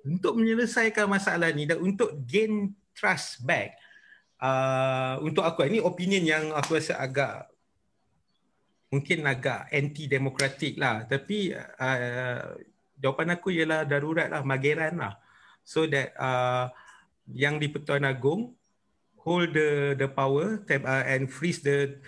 [0.05, 3.77] untuk menyelesaikan masalah ni dan untuk gain trust back
[4.43, 7.51] uh, untuk aku ini opinion yang aku rasa agak
[8.89, 11.05] mungkin agak anti demokratik lah.
[11.05, 12.57] Tapi uh,
[12.97, 15.15] jawapan aku ialah darurat lah mageran lah.
[15.63, 16.73] So that uh,
[17.29, 18.57] yang di Pertuan Agong
[19.21, 22.01] hold the the power uh, and freeze the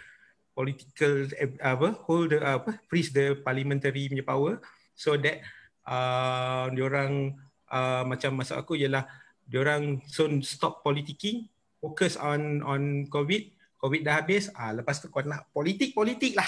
[0.56, 4.64] political uh, apa hold the uh, apa freeze the parliamentary punya power.
[4.96, 5.44] So that
[5.84, 7.36] uh, diorang
[7.68, 9.04] uh, macam maksud aku ialah
[9.44, 11.49] diorang soon stop politicking
[11.80, 13.48] fokus on on covid
[13.80, 16.46] covid dah habis ah lepas tu kau nak politik politik lah.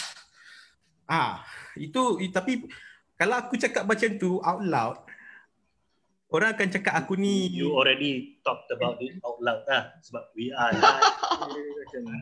[1.09, 1.41] Ah
[1.75, 2.69] itu tapi
[3.17, 4.97] kalau aku cakap macam tu out loud
[6.33, 10.49] orang akan cakap aku ni you already talked about it out loud lah sebab we
[10.53, 11.05] are live.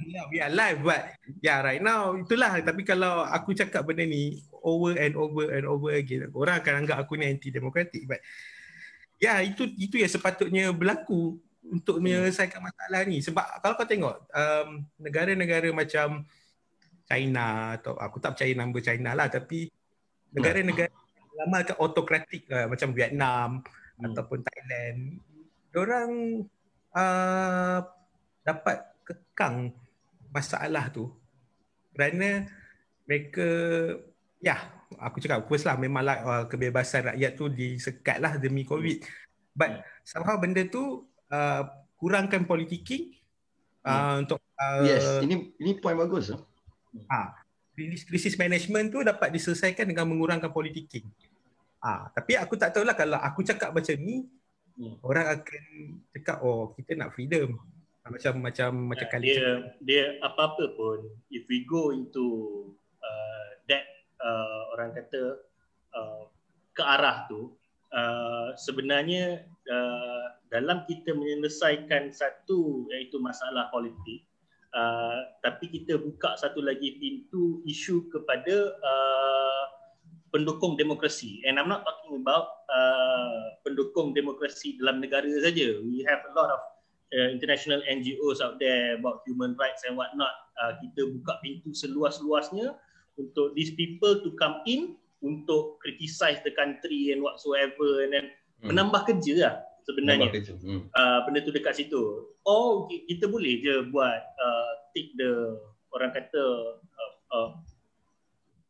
[0.07, 1.03] Yeah, we are live but
[1.43, 2.59] yeah right now itulah.
[2.63, 6.99] Tapi kalau aku cakap benda ni over and over and over again orang akan anggap
[7.03, 8.21] aku ni anti demokratik but
[9.23, 11.39] yeah, itu itu yang sepatutnya berlaku
[11.71, 12.05] untuk hmm.
[12.05, 16.27] menyelesaikan masalah ni sebab kalau kau tengok um, negara-negara macam
[17.07, 19.71] China atau aku tak percaya nama China lah tapi
[20.35, 20.91] negara-negara
[21.41, 24.07] lama ke autokratik uh, macam Vietnam hmm.
[24.11, 24.99] ataupun Thailand
[25.75, 26.11] orang
[26.95, 27.79] uh,
[28.43, 29.71] dapat kekang
[30.31, 31.11] masalah tu
[31.95, 32.47] kerana
[33.07, 33.49] mereka
[34.39, 34.59] ya
[34.99, 39.03] aku cakap first lah memanglah uh, kebebasan rakyat tu disekat lah demi covid
[39.55, 41.63] but somehow benda tu uh,
[41.97, 43.15] kurangkan politicking
[43.87, 44.21] uh, hmm.
[44.27, 46.39] untuk uh, yes ini ini point bagus ah
[47.09, 47.29] uh,
[47.81, 51.07] krisis management tu dapat diselesaikan dengan mengurangkan politicking
[51.81, 54.29] ah uh, tapi aku tak tahulah kalau aku cakap macam ni
[54.77, 55.01] hmm.
[55.07, 55.65] orang akan
[56.13, 57.57] cakap oh kita nak freedom
[58.11, 60.99] macam macam macam kali dia dia apa-apa pun
[61.31, 62.27] if we go into
[62.99, 63.87] uh, that
[64.19, 65.39] uh, orang kata
[65.95, 66.27] uh,
[66.75, 67.55] ke arah tu
[67.95, 74.27] uh, sebenarnya uh, dalam kita menyelesaikan satu iaitu masalah politik
[74.75, 79.65] uh, tapi kita buka satu lagi pintu isu kepada uh,
[80.31, 81.43] pendukung demokrasi.
[81.47, 85.83] And i'm not talking about uh, pendukung demokrasi dalam negara saja.
[85.83, 86.61] We have a lot of
[87.15, 90.31] uh, international NGOs out there about human rights and what not
[90.63, 92.79] uh, kita buka pintu seluas-luasnya
[93.19, 98.07] untuk these people to come in untuk criticize the country and whatsoever.
[98.07, 98.27] And then
[98.61, 98.69] hmm.
[98.69, 99.55] menambah kerja lah
[99.89, 100.93] sebenarnya hmm.
[100.93, 105.57] uh, benda tu dekat situ oh kita boleh je buat uh, take the
[105.91, 106.43] orang kata
[106.79, 107.49] uh, uh,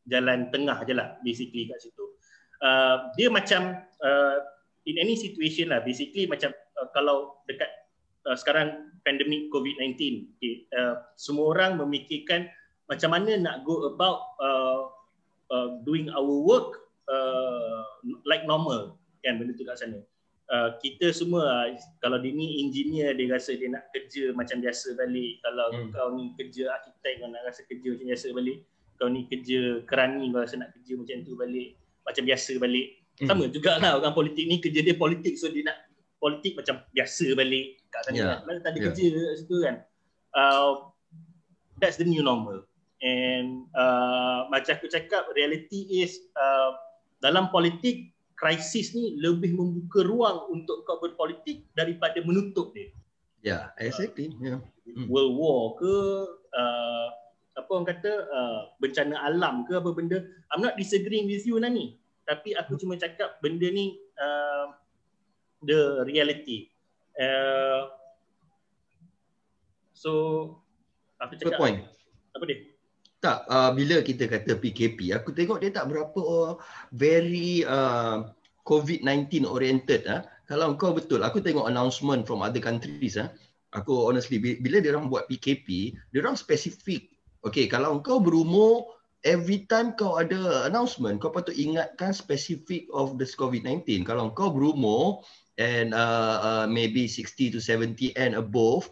[0.09, 2.05] jalan tengah je lah basically kat situ
[2.65, 4.37] uh, dia macam uh,
[4.89, 7.69] in any situation lah basically macam uh, kalau dekat
[8.27, 9.99] uh, sekarang pandemik COVID-19
[10.37, 12.49] okay, uh, semua orang memikirkan
[12.91, 14.81] macam mana nak go about uh,
[15.55, 17.87] uh, doing our work uh,
[18.27, 20.01] like normal kan benda tu kat sana
[20.51, 21.71] uh, kita semua
[22.03, 25.91] kalau dia ni engineer dia rasa dia nak kerja macam biasa balik kalau hmm.
[25.95, 28.59] kau ni kerja arkitek kau nak rasa kerja macam biasa balik
[29.01, 31.69] kau ni kerja kerani kau rasa nak kerja macam tu balik
[32.05, 32.87] macam biasa balik
[33.23, 33.29] hmm.
[33.31, 35.79] sama jugalah orang politik ni kerja dia politik so dia nak
[36.21, 38.37] politik macam biasa balik kat sana yeah.
[38.45, 38.85] kan tak ada yeah.
[38.93, 39.77] kerja kat situ kan
[40.37, 40.71] uh,
[41.81, 42.61] that's the new normal
[43.01, 46.77] and uh, macam aku cakap reality is uh,
[47.25, 52.89] dalam politik krisis ni lebih membuka ruang untuk kau berpolitik daripada menutup dia.
[52.89, 52.93] Ya,
[53.45, 54.33] yeah, exactly.
[54.41, 54.65] Yeah.
[55.13, 55.95] World War ke
[56.57, 57.07] uh,
[57.53, 60.25] apa orang kata uh, bencana alam ke apa benda.
[60.49, 62.01] I'm not disagreeing with you Nani.
[62.25, 64.73] Tapi aku cuma cakap benda ni uh,
[65.61, 66.73] the reality.
[67.13, 67.93] Uh,
[69.93, 70.13] so
[71.21, 71.79] aku cakap Good point.
[72.33, 72.70] apa dia?
[73.21, 76.57] Tak, uh, bila kita kata PKP, aku tengok dia tak berapa uh,
[76.89, 78.33] very uh,
[78.65, 80.09] COVID-19 oriented.
[80.09, 80.25] Uh.
[80.49, 83.21] Kalau kau betul, aku tengok announcement from other countries.
[83.21, 83.29] Uh.
[83.77, 87.13] Aku honestly, bila dia orang buat PKP, dia orang spesifik.
[87.45, 88.89] Okay, kalau kau berumur
[89.21, 94.09] every time kau ada announcement, kau patut ingatkan specific of the COVID-19.
[94.09, 95.29] Kalau kau berumur
[95.61, 98.89] and uh, uh, maybe 60 to 70 and above,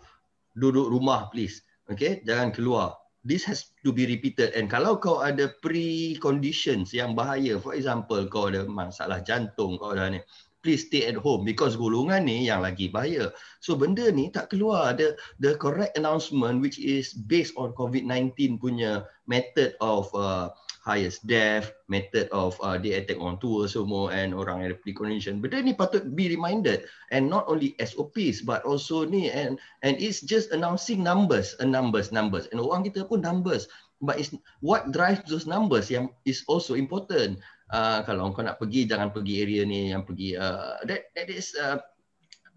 [0.52, 1.64] duduk rumah please.
[1.88, 3.07] Okay, jangan keluar.
[3.26, 4.54] This has to be repeated.
[4.54, 10.06] And kalau kau ada pre-conditions yang bahaya, for example, kau ada masalah jantung, kau ada
[10.14, 10.20] ni,
[10.62, 13.30] please stay at home because golongan ni yang lagi bahaya.
[13.62, 19.06] So benda ni tak keluar the the correct announcement which is based on COVID-19 punya
[19.30, 20.50] method of uh,
[20.88, 25.44] highest death, method of uh, dia attack on tua semua and orang ada precondition.
[25.44, 30.24] Benda ni patut be reminded and not only SOPs but also ni and and it's
[30.24, 32.48] just announcing numbers, and numbers, numbers.
[32.48, 33.68] And orang kita pun numbers.
[34.00, 34.32] But it's
[34.64, 37.42] what drives those numbers yang is also important
[37.74, 41.50] uh, kalau kau nak pergi jangan pergi area ni yang pergi uh, that that is
[41.58, 41.82] uh,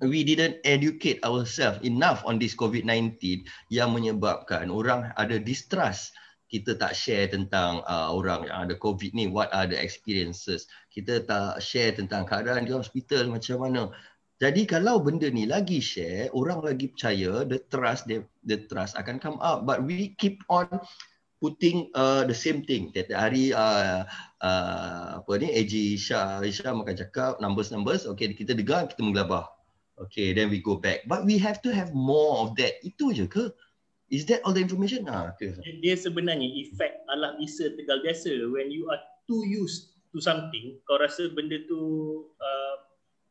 [0.05, 3.41] we didn't educate ourselves enough on this covid-19
[3.73, 6.13] yang menyebabkan orang ada distrust
[6.51, 11.23] kita tak share tentang uh, orang yang ada covid ni what are the experiences kita
[11.23, 13.87] tak share tentang keadaan di hospital macam mana
[14.43, 19.15] jadi kalau benda ni lagi share orang lagi percaya the trust the, the trust akan
[19.15, 20.67] come up but we keep on
[21.41, 22.93] putting uh, the same thing.
[22.93, 24.05] Tiap hari uh,
[24.39, 28.05] uh, apa ni AG Isha Isha makan cakap numbers numbers.
[28.05, 29.49] Okay kita dengar kita menggelabah.
[29.97, 31.03] Okay then we go back.
[31.09, 32.77] But we have to have more of that.
[32.85, 33.49] Itu je ke?
[34.11, 35.07] Is that all the information?
[35.07, 35.55] Ah, okay.
[35.79, 38.43] Dia sebenarnya efek ala bisa tegal biasa.
[38.51, 41.79] When you are too used to something, kau rasa benda tu
[42.27, 42.75] uh,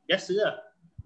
[0.09, 0.55] biasa lah.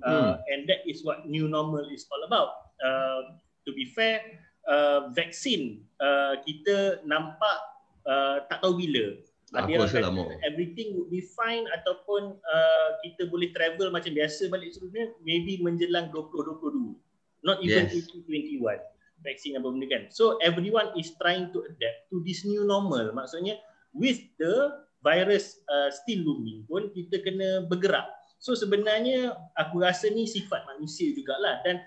[0.06, 0.32] Uh, hmm.
[0.54, 2.70] And that is what new normal is all about.
[2.78, 3.34] Uh,
[3.66, 4.22] to be fair,
[4.70, 7.58] uh, vaksin uh, kita nampak
[8.06, 9.18] uh, tak tahu bila.
[9.58, 10.38] Aku rasa lama.
[10.46, 16.14] Everything would be fine ataupun uh, kita boleh travel macam biasa balik sebenarnya maybe menjelang
[16.14, 16.94] 2022.
[17.42, 18.06] Not even yes.
[18.22, 18.93] 2021
[19.24, 20.02] vaksin apa benda kan.
[20.12, 23.10] So everyone is trying to adapt to this new normal.
[23.16, 23.56] Maksudnya
[23.96, 28.06] with the virus uh, still looming pun kita kena bergerak.
[28.38, 31.80] So sebenarnya aku rasa ni sifat manusia jugalah dan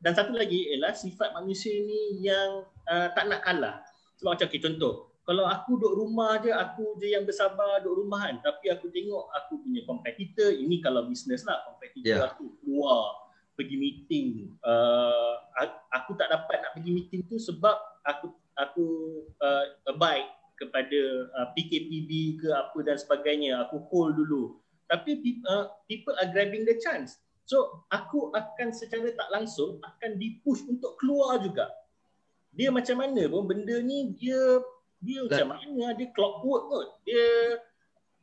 [0.00, 3.82] dan satu lagi ialah sifat manusia ni yang uh, tak nak kalah.
[4.22, 8.30] Sebab macam okay, contoh, kalau aku duduk rumah je, aku je yang bersabar duduk rumah
[8.30, 8.40] kan.
[8.40, 12.30] Tapi aku tengok aku punya competitor, ini kalau bisnes lah, competitor yeah.
[12.30, 13.23] aku keluar
[13.54, 14.54] pergi meeting.
[14.62, 15.38] Uh,
[15.94, 17.74] aku tak dapat nak pergi meeting tu sebab
[18.06, 18.86] aku aku
[19.42, 21.00] uh, abide kepada
[21.34, 23.66] uh, PKPB ke apa dan sebagainya.
[23.66, 24.58] Aku hold dulu.
[24.86, 27.18] Tapi uh, people are grabbing the chance.
[27.44, 31.68] So aku akan secara tak langsung akan dipush untuk keluar juga.
[32.54, 34.62] Dia macam mana pun benda ni dia
[35.04, 36.86] dia macam mana dia clockwork kot.
[37.04, 37.26] Dia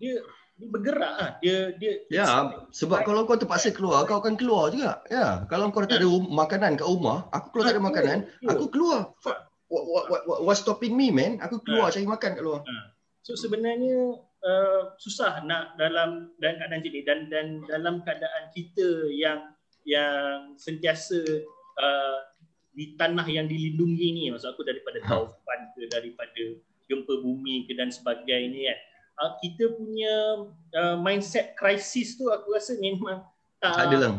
[0.02, 0.14] dia
[0.62, 1.32] dia bergerak ah.
[1.42, 5.02] Dia dia Ya, sebab kalau kau terpaksa keluar kau akan keluar juga.
[5.10, 9.10] Ya, kalau kau tak ada makanan kat rumah, aku kalau tak ada makanan, aku keluar.
[9.26, 11.42] What, what, what, what, what stopping me man?
[11.42, 12.62] Aku keluar cari makan kat luar.
[13.26, 19.40] So sebenarnya uh, susah nak dalam dalam keadaan ni dan dan dalam keadaan kita yang
[19.86, 21.22] yang sentiasa
[21.78, 22.18] uh,
[22.72, 25.08] di tanah yang dilindungi ni maksud aku daripada ha.
[25.10, 26.44] taufan ke daripada
[26.88, 28.80] gempa bumi ke dan sebagainya kan
[29.20, 30.48] uh, kita punya
[30.78, 33.26] uh, mindset krisis tu aku rasa memang
[33.60, 34.14] tak ada lah.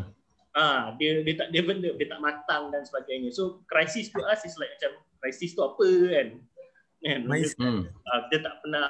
[0.53, 3.33] Ah dia dia tak dia benda dia tak matang dan sebagainya.
[3.33, 6.27] So krisis to us is like macam krisis tu apa kan?
[7.03, 7.19] Kan?
[7.59, 7.83] Hmm.
[7.83, 8.87] uh, dia tak pernah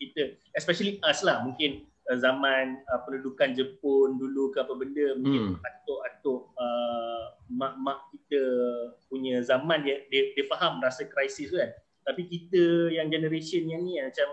[0.00, 1.44] kita especially us lah.
[1.44, 5.60] Mungkin uh, zaman uh, pendudukan Jepun dulu ke apa benda mungkin hmm.
[5.60, 8.42] atuk-atuk uh, mak-mak kita
[9.10, 11.68] punya zaman dia, dia dia faham rasa krisis kan.
[12.06, 14.30] Tapi kita yang generation yang ni macam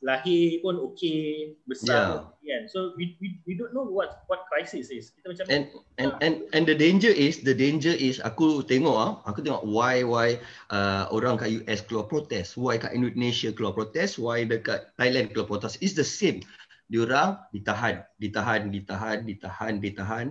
[0.00, 2.60] lahir pun okey besar yeah.
[2.60, 5.64] kan so we, we we don't know what what crisis is kita macam and
[6.00, 10.00] and and and the danger is the danger is aku tengok ah aku tengok why
[10.00, 10.40] why
[10.72, 15.46] uh, orang kat US keluar protes why kat Indonesia keluar protes why dekat Thailand keluar
[15.52, 16.40] protes is the same
[16.90, 20.26] diorang ditahan ditahan ditahan ditahan ditahan.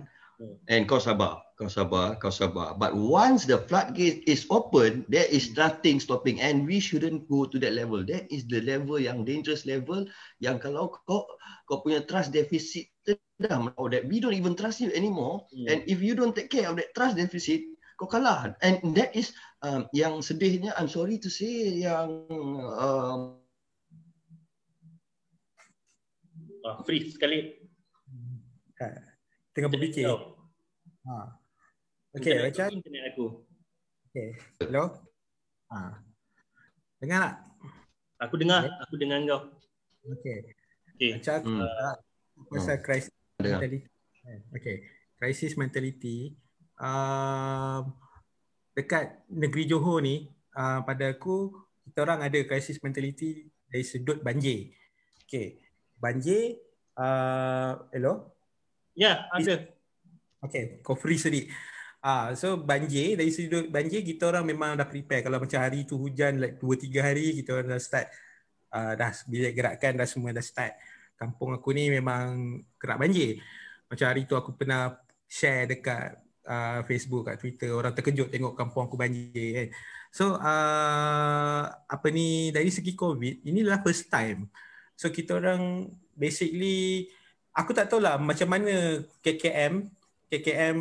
[0.68, 2.72] And kau sabar kau sabar, kau sabar.
[2.80, 6.40] But once the floodgate is open, there is nothing stopping.
[6.40, 8.00] And we shouldn't go to that level.
[8.08, 10.08] That is the level yang dangerous level
[10.40, 11.28] yang kalau kau
[11.68, 15.44] kau punya trust deficit dah oh, that we don't even trust you anymore.
[15.52, 15.68] Hmm.
[15.68, 17.60] and if you don't take care of that trust deficit
[18.00, 18.56] kau kalah.
[18.64, 22.24] And that is um, yang sedihnya I'm sorry to say yang
[22.72, 23.36] um,
[26.64, 27.60] oh, free sekali
[29.56, 30.10] tengah berfikir
[31.06, 31.40] ha
[32.10, 32.42] Okey.
[32.50, 33.46] Internet aku.
[34.10, 34.34] Okey.
[34.66, 34.98] Hello.
[35.70, 36.02] Ha.
[36.98, 37.34] Dengar tak?
[38.26, 38.82] Aku dengar, okay.
[38.82, 39.40] aku dengar kau.
[40.18, 40.38] Okey.
[40.98, 41.10] Okey.
[41.22, 41.62] Richard, hmm.
[41.62, 41.94] uh,
[42.50, 42.84] pasal hmm.
[42.84, 43.78] crisis mentality.
[44.58, 44.76] Okey.
[45.22, 46.34] Crisis mentality.
[46.82, 47.86] Uh,
[48.74, 50.26] dekat negeri Johor ni,
[50.58, 51.54] uh, pada aku,
[51.86, 54.74] kita orang ada crisis mentality dari sudut banjir.
[55.30, 55.62] Okay.
[55.94, 56.58] Banjir,
[56.98, 58.34] uh, hello?
[59.00, 59.64] Ya, ada.
[60.44, 61.48] Okay, kau free sedikit.
[62.00, 66.00] Ah, so banjir dari sudut banjir kita orang memang dah prepare kalau macam hari tu
[66.00, 68.08] hujan like 2 3 hari kita orang dah start
[68.72, 70.76] uh, dah bilik gerakan dah semua dah start.
[71.16, 73.40] Kampung aku ni memang kena banjir.
[73.88, 74.96] Macam hari tu aku pernah
[75.28, 76.16] share dekat
[76.48, 79.68] uh, Facebook kat Twitter orang terkejut tengok kampung aku banjir kan.
[80.08, 84.48] So uh, apa ni dari segi COVID inilah first time.
[84.96, 87.12] So kita orang basically
[87.54, 89.86] aku tak tahu lah macam mana KKM
[90.30, 90.78] KKM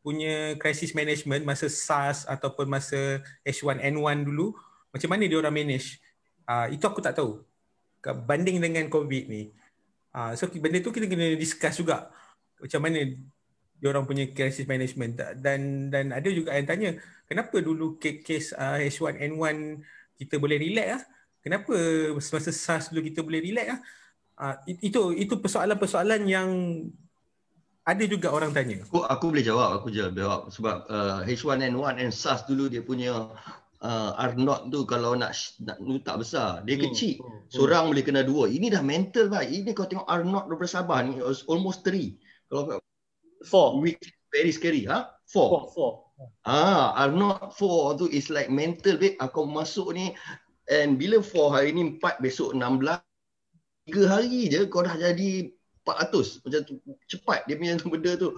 [0.00, 4.56] punya crisis management masa SARS ataupun masa H1N1 dulu
[4.90, 6.02] macam mana dia orang manage?
[6.46, 7.46] Uh, itu aku tak tahu.
[8.26, 9.54] Banding dengan covid ni.
[10.10, 12.10] Uh, so benda tu kita kena discuss juga.
[12.58, 13.06] Macam mana
[13.80, 15.38] dia orang punya crisis management.
[15.38, 16.90] Dan dan ada juga yang tanya
[17.30, 19.78] kenapa dulu kes uh, H1N1
[20.18, 21.02] kita boleh relax ah?
[21.40, 21.72] Kenapa
[22.12, 23.80] masa SARS dulu kita boleh relax ah
[24.40, 26.48] uh, itu itu persoalan-persoalan yang
[27.84, 28.80] ada juga orang tanya.
[28.88, 33.28] Aku, aku boleh jawab, aku jawab sebab uh, H1N1 and SARS dulu dia punya
[33.84, 35.32] uh, R0 tu kalau nak
[35.64, 36.84] nak nu tak besar, dia hmm.
[36.88, 37.16] kecil.
[37.20, 37.40] Hmm.
[37.50, 37.90] Seorang hmm.
[37.92, 38.44] boleh kena dua.
[38.48, 39.44] Ini dah mental bah.
[39.44, 42.48] Ini kau tengok R0 daripada Sabah ni almost 3.
[42.48, 42.80] Kalau
[43.44, 43.82] 4.
[43.82, 45.10] Which very scary, ha?
[45.32, 45.72] 4.
[45.72, 46.44] 4.
[46.44, 49.16] Ah, R0 4 tu is like mental babe.
[49.18, 50.12] Aku masuk ni
[50.68, 53.00] and bila 4 hari ni 4 besok 16
[53.88, 55.48] 3 hari je kau dah jadi
[55.86, 56.74] 400 macam tu
[57.08, 58.36] cepat dia punya benda tu.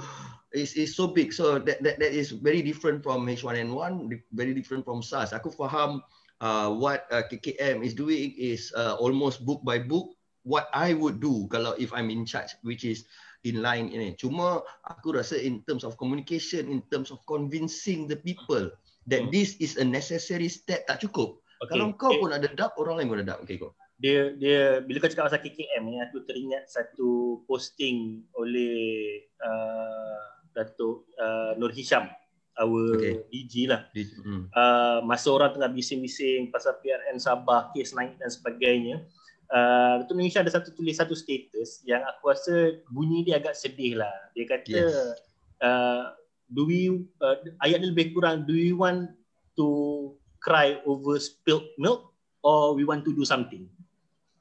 [0.52, 1.32] Is is so big.
[1.32, 4.04] So that that that is very different from H1N1
[4.36, 5.32] very different from SARS.
[5.32, 6.04] Aku faham
[6.44, 10.12] uh, what uh, KKM is doing is uh, almost book by book
[10.44, 13.08] what I would do kalau if I'm in charge which is
[13.48, 14.12] in line ini.
[14.20, 18.68] Cuma aku rasa in terms of communication in terms of convincing the people
[19.08, 19.32] that hmm.
[19.32, 21.40] this is a necessary step tak cukup.
[21.62, 21.78] Okay.
[21.78, 22.20] kalau kau okay.
[22.20, 23.40] pun ada doubt orang lain pun ada doubt.
[23.48, 23.72] Okay kau
[24.02, 30.18] dia dia bila kau cakap pasal KKM ni aku teringat satu posting oleh uh,
[30.50, 32.10] Datuk uh, Nur Hisham
[32.58, 33.22] our okay.
[33.30, 34.50] DG lah hmm.
[34.50, 39.06] uh, masa orang tengah bising-bising pasal PRN Sabah kes naik dan sebagainya
[39.54, 43.54] uh, Datuk Nur Hisham ada satu tulis satu status yang aku rasa bunyi dia agak
[43.54, 45.14] sedih lah dia kata yes.
[45.62, 46.10] uh,
[46.50, 49.14] do we uh, ayat ni lebih kurang do we want
[49.54, 50.10] to
[50.42, 52.10] cry over spilled milk
[52.42, 53.70] or we want to do something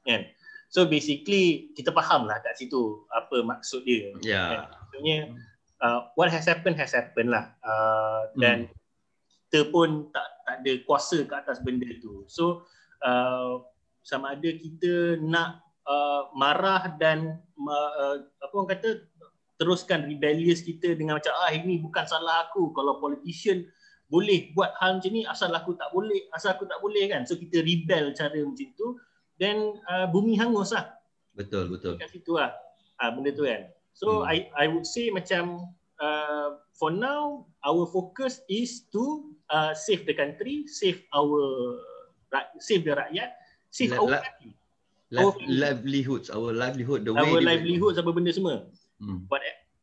[0.06, 0.28] kan?
[0.72, 4.12] So basically kita faham lah kat situ apa maksud dia.
[4.24, 4.48] Yeah.
[4.48, 4.60] kan?
[4.80, 5.18] maksudnya
[5.84, 7.52] uh, what has happened has happened lah.
[7.60, 8.72] Uh, dan hmm.
[9.48, 12.24] kita pun tak tak ada kuasa ke atas benda tu.
[12.28, 12.64] So
[13.04, 13.60] uh,
[14.00, 18.88] sama ada kita nak uh, marah dan uh, apa orang kata
[19.60, 22.74] teruskan rebellious kita dengan macam ah ini bukan salah aku.
[22.74, 23.68] Kalau politician
[24.12, 27.24] boleh buat hal macam ni asal aku tak boleh asal aku tak boleh kan?
[27.24, 28.88] So kita rebel cara macam tu
[29.42, 30.94] then uh, bumi hangus lah.
[31.34, 31.98] Betul, betul.
[31.98, 32.54] Kat situ lah
[33.02, 33.66] uh, benda tu kan.
[33.90, 34.30] So hmm.
[34.30, 35.66] I I would say macam
[35.98, 41.42] uh, for now our focus is to uh, save the country, save our
[42.62, 43.34] save the rakyat,
[43.74, 44.10] save la, our
[45.10, 48.70] la, our livelihoods, our livelihood, the our way livelihoods apa benda semua.
[49.02, 49.26] Hmm.
[49.26, 49.42] But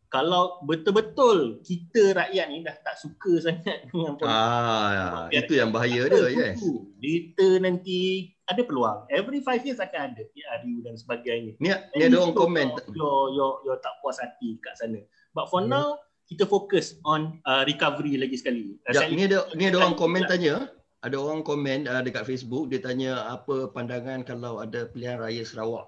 [0.09, 4.41] kalau betul-betul kita rakyat ni dah tak suka sangat dengan politik.
[4.41, 5.45] Ah, ya.
[5.45, 6.57] itu yang bahaya dia, yes.
[6.97, 9.05] Later nanti ada peluang.
[9.13, 11.53] Every five years akan ada PRU dan sebagainya.
[11.61, 12.67] Ni, ni ada orang komen.
[12.97, 14.99] Yo, yo, yo tak puas hati kat sana.
[15.37, 15.69] But for hmm.
[15.69, 18.77] now, kita fokus on uh, recovery lagi sekali.
[18.89, 20.73] Ya, ni ada ni ada orang komen tanya.
[20.99, 25.87] Ada orang komen uh, dekat Facebook, dia tanya apa pandangan kalau ada pilihan raya Sarawak.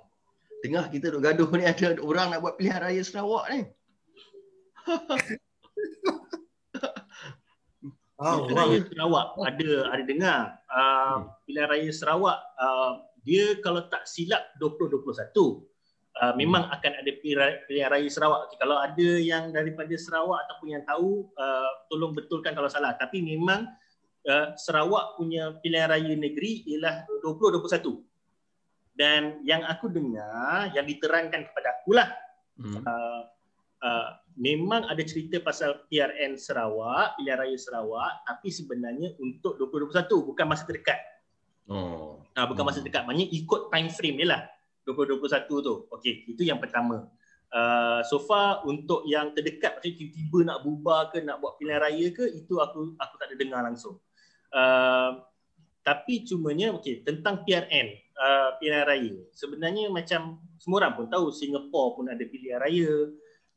[0.64, 3.62] Tengah kita duk gaduh ni ada orang nak buat pilihan raya Sarawak ni.
[8.22, 14.06] Oh, pilihan raya Sarawak ada ada dengar uh, pilihan raya Sarawak uh, dia kalau tak
[14.06, 16.76] silap 2021 uh, memang hmm.
[16.78, 18.40] akan ada pilihan raya Sarawak.
[18.46, 22.94] Okay, kalau ada yang daripada Sarawak ataupun yang tahu uh, tolong betulkan kalau salah.
[22.94, 23.66] Tapi memang
[24.30, 28.06] uh, Sarawak punya pilihan raya negeri ialah 2021
[28.92, 32.10] dan yang aku dengar yang diterangkan kepada aku lah
[32.60, 32.86] hmm.
[32.86, 33.22] uh,
[33.82, 34.10] uh,
[34.40, 40.64] memang ada cerita pasal PRN Sarawak, pilihan raya Sarawak tapi sebenarnya untuk 2021 bukan masa
[40.64, 41.00] terdekat.
[41.68, 42.20] Oh.
[42.32, 44.42] Uh, bukan masa terdekat, maknanya ikut time frame dia lah
[44.88, 45.76] 2021 tu.
[45.92, 47.08] Okey, itu yang pertama.
[47.52, 52.08] Uh, so far untuk yang terdekat macam tiba-tiba nak bubar ke nak buat pilihan raya
[52.16, 54.00] ke itu aku aku tak ada dengar langsung.
[54.52, 55.20] Uh,
[55.84, 59.16] tapi cumanya okey tentang PRN uh, pilihan raya.
[59.36, 63.12] Sebenarnya macam semua orang pun tahu Singapore pun ada pilihan raya.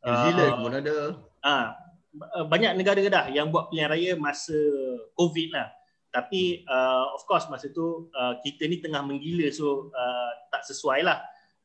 [0.05, 0.97] New Zealand uh, pun ada.
[1.41, 1.67] Ah,
[2.37, 4.57] uh, banyak negara dah yang buat pilihan raya masa
[5.17, 5.69] COVID lah.
[6.15, 11.03] tapi uh, of course masa tu uh, kita ni tengah menggila so uh, tak sesuai
[11.03, 11.19] lah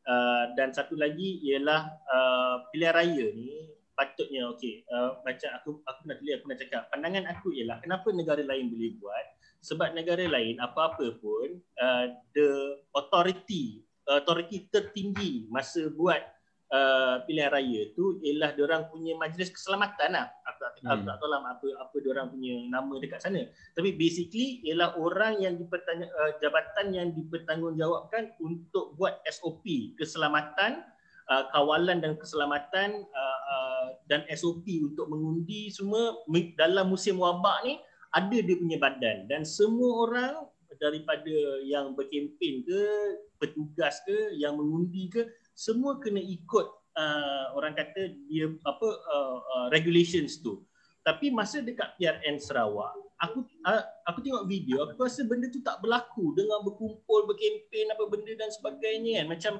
[0.09, 6.01] uh, dan satu lagi ialah uh, pilihan raya ni patutnya okey uh, macam aku aku
[6.09, 9.25] nak tulis aku nak cakap pandangan aku ialah kenapa negara lain boleh buat
[9.61, 12.49] sebab negara lain apa-apa pun uh, the
[12.97, 16.25] authority authority tertinggi masa buat
[16.73, 20.27] uh, pilihan raya tu ialah orang punya majlis keselamatan lah.
[20.49, 20.89] Aku tak, hmm.
[20.89, 23.41] aku tak tahu lah apa apa orang punya nama dekat sana.
[23.73, 30.85] Tapi basically ialah orang yang dipertanya uh, jabatan yang dipertanggungjawabkan untuk buat SOP keselamatan
[31.29, 36.17] uh, kawalan dan keselamatan uh, uh, dan SOP untuk mengundi semua
[36.57, 37.77] dalam musim wabak ni
[38.09, 40.33] ada dia punya badan dan semua orang
[40.79, 42.81] daripada yang berkempen ke
[43.37, 45.27] petugas ke yang mengundi ke
[45.59, 50.63] semua kena ikut uh, orang kata dia apa uh, uh, regulations tu.
[51.03, 55.83] Tapi masa dekat PRN Sarawak, aku uh, aku tengok video, aku rasa benda tu tak
[55.83, 59.27] berlaku dengan berkumpul, berkempen apa benda dan sebagainya kan.
[59.27, 59.53] Macam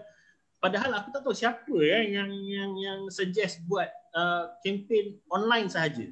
[0.64, 6.08] padahal aku tak tahu siapa ya yang yang yang suggest buat uh, kempen online sahaja.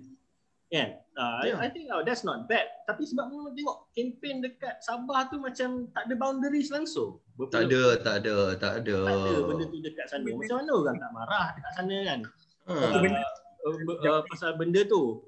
[0.67, 0.99] Kan?
[1.15, 1.57] Uh, yeah.
[1.63, 2.67] I, I think oh, that's not bad.
[2.83, 7.23] Tapi sebab memang tengok kempen dekat Sabah tu macam tak ada boundaries langsung.
[7.47, 8.97] Tak ada, tak ada, tak ada.
[9.07, 10.27] Tak ada benda tu dekat sana.
[10.27, 12.19] Macam mana orang tak marah dekat sana kan?
[12.67, 12.81] Hmm.
[12.83, 13.23] Uh, benda,
[13.63, 13.75] uh,
[14.11, 15.23] uh, pasal benda tu.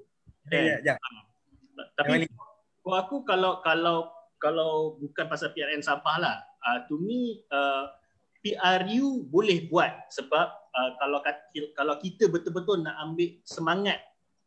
[0.52, 0.94] Ya, ya, ya.
[1.00, 1.22] Uh,
[1.96, 2.28] tapi
[2.84, 6.36] for aku kalau kalau kalau bukan pasal PRN Sabah lah,
[6.68, 7.88] uh, to me uh,
[8.40, 11.20] PRU boleh buat sebab uh, kalau
[11.76, 14.00] kalau kita betul-betul nak ambil semangat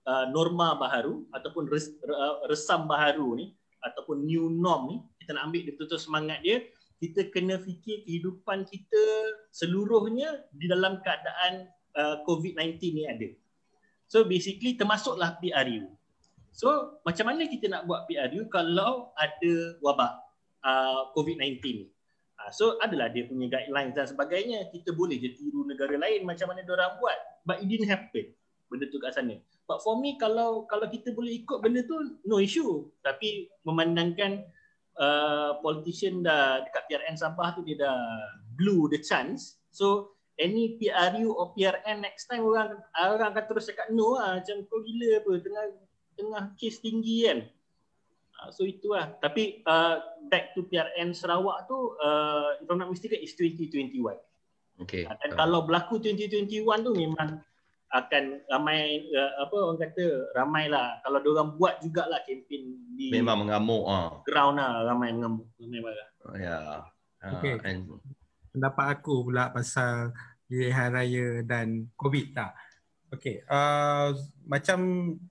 [0.07, 3.45] uh, norma baharu ataupun res, uh, resam baharu ni
[3.83, 6.63] ataupun new norm ni kita nak ambil betul-betul semangat dia
[6.99, 9.03] kita kena fikir kehidupan kita
[9.51, 11.67] seluruhnya di dalam keadaan
[11.99, 13.27] uh, COVID-19 ni ada.
[14.07, 15.91] So basically termasuklah PRU.
[16.55, 20.13] So macam mana kita nak buat PRU kalau ada wabak
[20.63, 21.87] uh, COVID-19 ni?
[22.51, 24.67] So adalah dia punya guidelines dan sebagainya.
[24.67, 27.17] Kita boleh je tiru negara lain macam mana orang buat.
[27.47, 28.35] But it didn't happen
[28.73, 29.37] benda tu kat sana.
[29.69, 32.89] But for me kalau kalau kita boleh ikut benda tu no issue.
[33.05, 34.41] Tapi memandangkan
[34.97, 37.99] uh, politician dah dekat PRN Sabah tu dia dah
[38.57, 39.61] blue the chance.
[39.69, 44.65] So any PRU or PRN next time orang orang akan terus cakap no lah macam
[44.65, 45.65] kau gila apa tengah
[46.17, 47.39] tengah kes tinggi kan.
[48.41, 49.13] Uh, so itulah.
[49.21, 54.17] Tapi uh, back to PRN Sarawak tu uh, if I'm not mistaken is 2021.
[54.81, 55.05] Okay.
[55.05, 55.37] Uh, dan uh.
[55.37, 57.39] kalau berlaku 2021 tu memang
[57.93, 60.97] akan ramai uh, apa orang kata ramailah.
[61.05, 62.63] Kalau dia orang buat jugalah kempen
[62.97, 64.17] di memang mengamuk ah.
[64.25, 66.09] ground lah ramai mengamuk ramai marah.
[66.25, 66.57] Oh, ya
[67.21, 67.61] uh, okay.
[67.69, 67.85] and...
[68.49, 70.09] pendapat aku pula pasal
[70.49, 72.57] pilihan raya dan covid tak
[73.13, 74.13] okey uh,
[74.45, 74.79] macam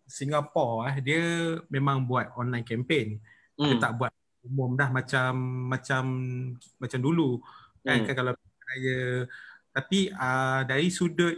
[0.07, 1.23] Singapura eh dia
[1.67, 3.19] memang buat online campaign.
[3.59, 3.75] Hmm.
[3.75, 4.15] dia tak buat
[4.47, 5.35] umum dah macam
[5.67, 6.05] macam
[6.79, 7.43] macam dulu.
[7.83, 8.07] Kan, hmm.
[8.07, 9.27] kan kalau raya.
[9.73, 11.33] Tapi uh, dari sudut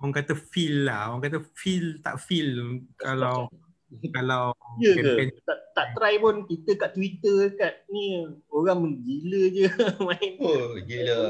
[0.00, 1.12] orang kata feel lah.
[1.12, 3.46] Orang kata feel tak feel kalau
[4.16, 5.34] kalau ya ke?
[5.44, 8.26] tak, tak try pun kita kat Twitter kat ni.
[8.48, 9.68] Orang menggila je
[10.08, 10.32] main.
[10.40, 11.20] Oh gila.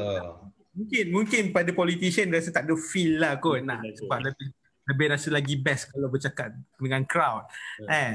[0.71, 3.59] Mungkin mungkin pada politician rasa tak ada feel lah kot.
[3.59, 4.47] Nak sebab lebih
[4.87, 7.45] lebih rasa lagi best kalau bercakap dengan crowd.
[7.85, 7.85] Ya.
[7.85, 8.13] kan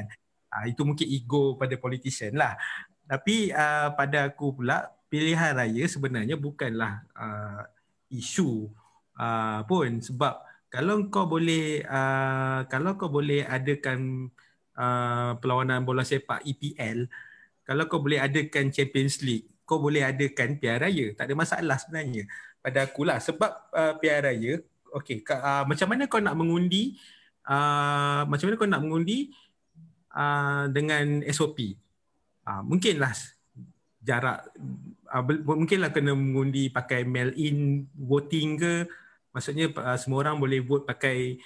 [0.51, 2.57] ha, itu mungkin ego pada politician lah.
[3.07, 7.63] Tapi uh, pada aku pula pilihan raya sebenarnya bukanlah uh,
[8.11, 8.67] isu
[9.21, 10.01] uh, pun.
[10.01, 10.46] Sebab
[10.77, 14.29] kalau kau boleh uh, kalau kau boleh adakan
[14.77, 17.09] uh, perlawanan bola sepak EPL
[17.65, 21.11] kalau kau boleh adakan Champions League kau boleh adakan Piala Raya.
[21.17, 22.29] Tak ada masalah sebenarnya
[22.63, 23.19] pada aku lah.
[23.19, 24.61] Sebab uh, Piala Raya
[25.03, 26.97] okey uh, macam mana kau nak mengundi
[27.49, 29.33] uh, macam mana kau nak mengundi
[30.15, 31.77] uh, dengan SOP
[32.49, 33.13] uh, mungkinlah
[34.01, 34.47] jarak
[35.11, 38.73] uh, mungkinlah kena mengundi pakai mail in voting ke
[39.37, 41.37] maksudnya uh, semua orang boleh vote pakai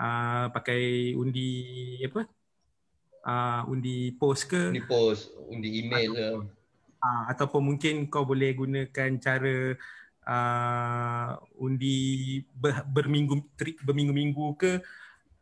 [0.00, 1.52] uh, pakai undi
[2.08, 2.24] apa?
[3.24, 4.72] Uh, undi post ke?
[4.72, 6.28] Undi post undi email ke
[7.04, 9.76] uh, ataupun mungkin kau boleh gunakan cara
[10.24, 11.28] uh,
[11.60, 13.44] undi ber, berminggu
[13.84, 14.72] berminggu-minggu ke?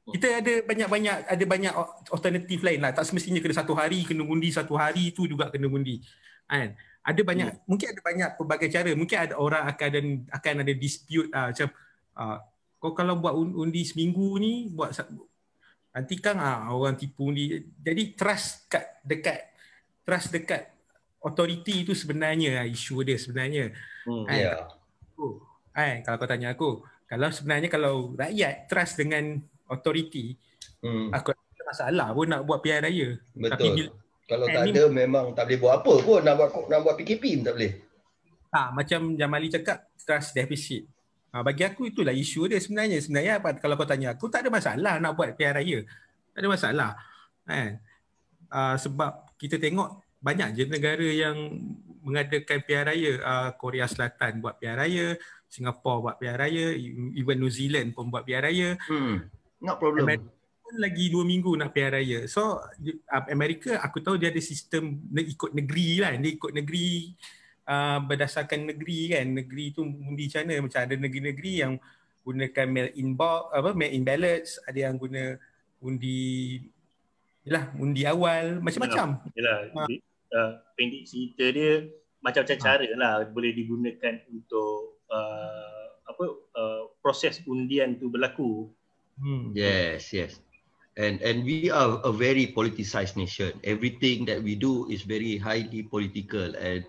[0.03, 1.73] Kita ada banyak-banyak ada banyak
[2.11, 2.91] alternatif lain lah.
[2.91, 6.03] Tak semestinya kena satu hari kena undi satu hari tu juga kena undi
[6.51, 6.75] kan?
[7.03, 7.63] Ada banyak hmm.
[7.71, 8.91] mungkin ada banyak pelbagai cara.
[8.99, 10.01] Mungkin ada orang akan ada
[10.43, 11.71] akan ada dispute uh, macam
[12.19, 12.39] uh,
[12.83, 14.91] kau kalau buat undi seminggu ni buat
[15.93, 19.55] nanti kan uh, orang tipu undi jadi trust kat dekat
[20.03, 20.73] trust dekat
[21.23, 23.71] authority itu sebenarnya uh, isu dia sebenarnya
[24.09, 24.37] hmm, kan?
[24.37, 24.67] yeah.
[25.21, 25.39] oh,
[25.71, 26.71] kan kalau kau tanya aku
[27.07, 29.39] kalau sebenarnya kalau rakyat trust dengan
[29.71, 30.35] authority
[30.83, 31.15] hmm.
[31.15, 33.87] aku ada masalah pun nak buat pilihan raya betul tapi bila,
[34.33, 37.45] Kalau tak ada memang tak boleh buat apa pun nak buat nak buat PKP pun
[37.45, 37.73] tak boleh.
[38.53, 40.85] Tak, macam Jamali cakap trust deficit.
[41.33, 43.01] Ha, bagi aku itulah isu dia sebenarnya.
[43.01, 45.79] Sebenarnya apa kalau kau tanya aku tak ada masalah nak buat pilihan raya.
[46.37, 46.91] Tak ada masalah.
[47.49, 47.81] Kan?
[48.53, 51.37] Uh, sebab kita tengok banyak je negara yang
[52.05, 53.13] mengadakan pilihan raya.
[53.25, 55.07] Uh, Korea Selatan buat pilihan raya,
[55.49, 56.67] Singapura buat pilihan raya,
[57.17, 58.69] even New Zealand pun buat pilihan raya.
[58.93, 59.25] Hmm.
[59.65, 60.05] Not problem.
[60.05, 60.29] Amerika
[60.61, 62.21] pun lagi dua minggu nak pilihan raya.
[62.29, 62.61] So
[63.09, 66.13] Amerika aku tahu dia ada sistem ikut negeri lah.
[66.13, 67.17] Dia ikut negeri
[67.67, 69.27] uh, berdasarkan negeri kan.
[69.31, 70.55] Negeri tu undi macam mana?
[70.65, 71.75] Macam ada negeri-negeri yang
[72.23, 74.51] gunakan mail in box apa mail in ballots.
[74.67, 75.37] Ada yang guna
[75.83, 76.61] undi
[77.43, 78.63] yalah undi awal.
[78.63, 79.09] Macam-macam.
[79.35, 79.83] Yalah ha.
[80.35, 81.91] uh, pendek cerita dia
[82.23, 82.63] macam-macam ha.
[82.63, 88.71] cara lah boleh digunakan untuk uh, apa uh, proses undian tu berlaku.
[89.19, 89.53] Hmm.
[89.53, 90.41] yes yes.
[90.93, 93.57] And and we are a very politicized nation.
[93.65, 96.53] Everything that we do is very highly political.
[96.53, 96.85] And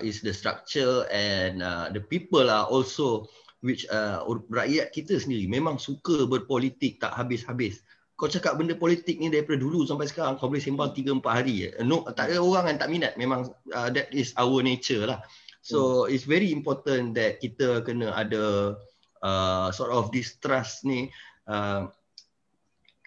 [0.00, 3.28] is the structure and uh, the people are also
[3.64, 4.20] which uh,
[4.52, 7.80] rakyat kita sendiri memang suka berpolitik tak habis-habis.
[8.16, 11.68] Kau cakap benda politik ni daripada dulu sampai sekarang kau boleh sembang 3 4 hari.
[11.84, 13.12] No tak ada orang yang tak minat.
[13.20, 15.20] Memang uh, that is our nature lah.
[15.60, 16.14] So hmm.
[16.14, 18.76] it's very important that kita kena ada
[19.20, 21.12] uh, sort of distrust ni
[21.50, 21.90] uh,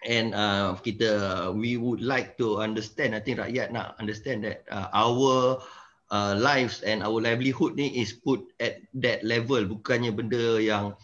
[0.04, 1.10] and uh, kita
[1.56, 5.60] we would like to understand I think rakyat nak understand that uh, our
[6.10, 9.62] uh, lives and our livelihood ni is put at that level.
[9.64, 10.94] Bukannya benda yang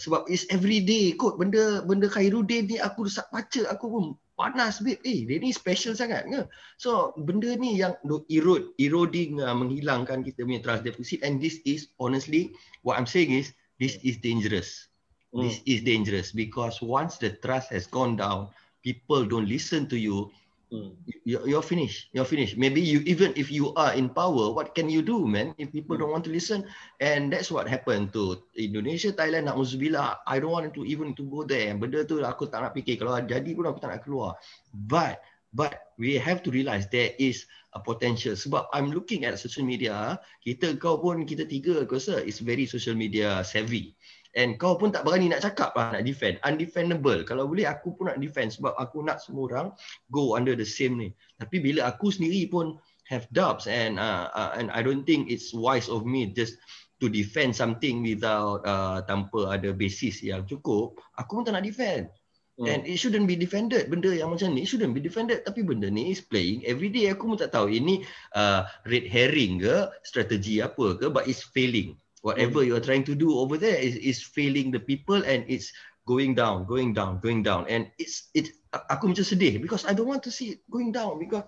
[0.00, 1.36] sebab is every day kot.
[1.36, 4.04] Benda benda Khairuddin ni aku sak baca aku pun
[4.40, 6.48] panas bib eh dia ni special sangat ke?
[6.80, 7.96] So benda ni yang
[8.32, 11.20] erode eroding uh, menghilangkan kita punya trust deficit.
[11.20, 12.56] And this is honestly
[12.86, 14.90] what i'm saying is this is dangerous.
[15.30, 15.46] Mm.
[15.46, 18.50] this is dangerous because once the trust has gone down
[18.82, 20.26] people don't listen to you
[20.70, 20.94] Hmm.
[21.26, 22.14] You're finished.
[22.14, 22.54] You're finished.
[22.54, 25.50] Maybe you even if you are in power, what can you do, man?
[25.58, 26.62] If people don't want to listen,
[27.02, 30.22] and that's what happened to Indonesia, Thailand, Nauzubillah.
[30.30, 31.74] I don't want to even to go there.
[31.74, 33.02] Benda tu aku tak nak fikir.
[33.02, 34.38] Kalau jadi pun aku tak nak keluar.
[34.70, 35.18] But
[35.50, 38.38] but we have to realize there is a potential.
[38.38, 42.66] Sebab I'm looking at social media, kita kau pun kita tiga aku rasa is very
[42.70, 43.98] social media savvy.
[44.38, 46.38] And kau pun tak berani nak cakap lah nak defend.
[46.46, 47.26] Undefendable.
[47.26, 49.66] Kalau boleh aku pun nak defend sebab aku nak semua orang
[50.14, 51.10] go under the same ni.
[51.42, 52.78] Tapi bila aku sendiri pun
[53.10, 56.54] have doubts and uh, uh, and I don't think it's wise of me just
[57.02, 62.06] to defend something without uh, tanpa ada basis yang cukup, aku pun tak nak defend.
[62.54, 62.70] Hmm.
[62.70, 63.90] And it shouldn't be defended.
[63.90, 65.42] Benda yang macam ni shouldn't be defended.
[65.42, 67.10] Tapi benda ni is playing every day.
[67.10, 68.06] Aku pun tak tahu ini
[68.38, 73.14] uh, red herring ke, strategi apa ke, but it's failing whatever you are trying to
[73.14, 75.72] do over there is is failing the people and it's
[76.06, 77.66] going down going down going down.
[77.68, 81.18] And it's it aku macam sedih because i don't want to see it going down
[81.18, 81.44] because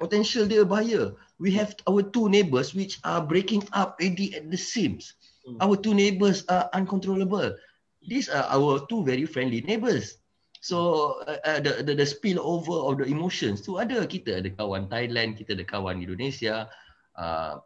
[0.00, 1.12] potential dia bahaya.
[1.42, 5.58] We have our two neighbors which are breaking up already at the seams mm.
[5.58, 7.54] our two neighbors are uncontrollable.
[8.02, 10.22] These are our two very friendly neighbors
[10.62, 13.66] so uh, uh, the, the the spill over of the emotions.
[13.66, 16.70] Tu ada kita ada kawan Thailand kita ada kawan Indonesia.
[17.18, 17.58] Uh,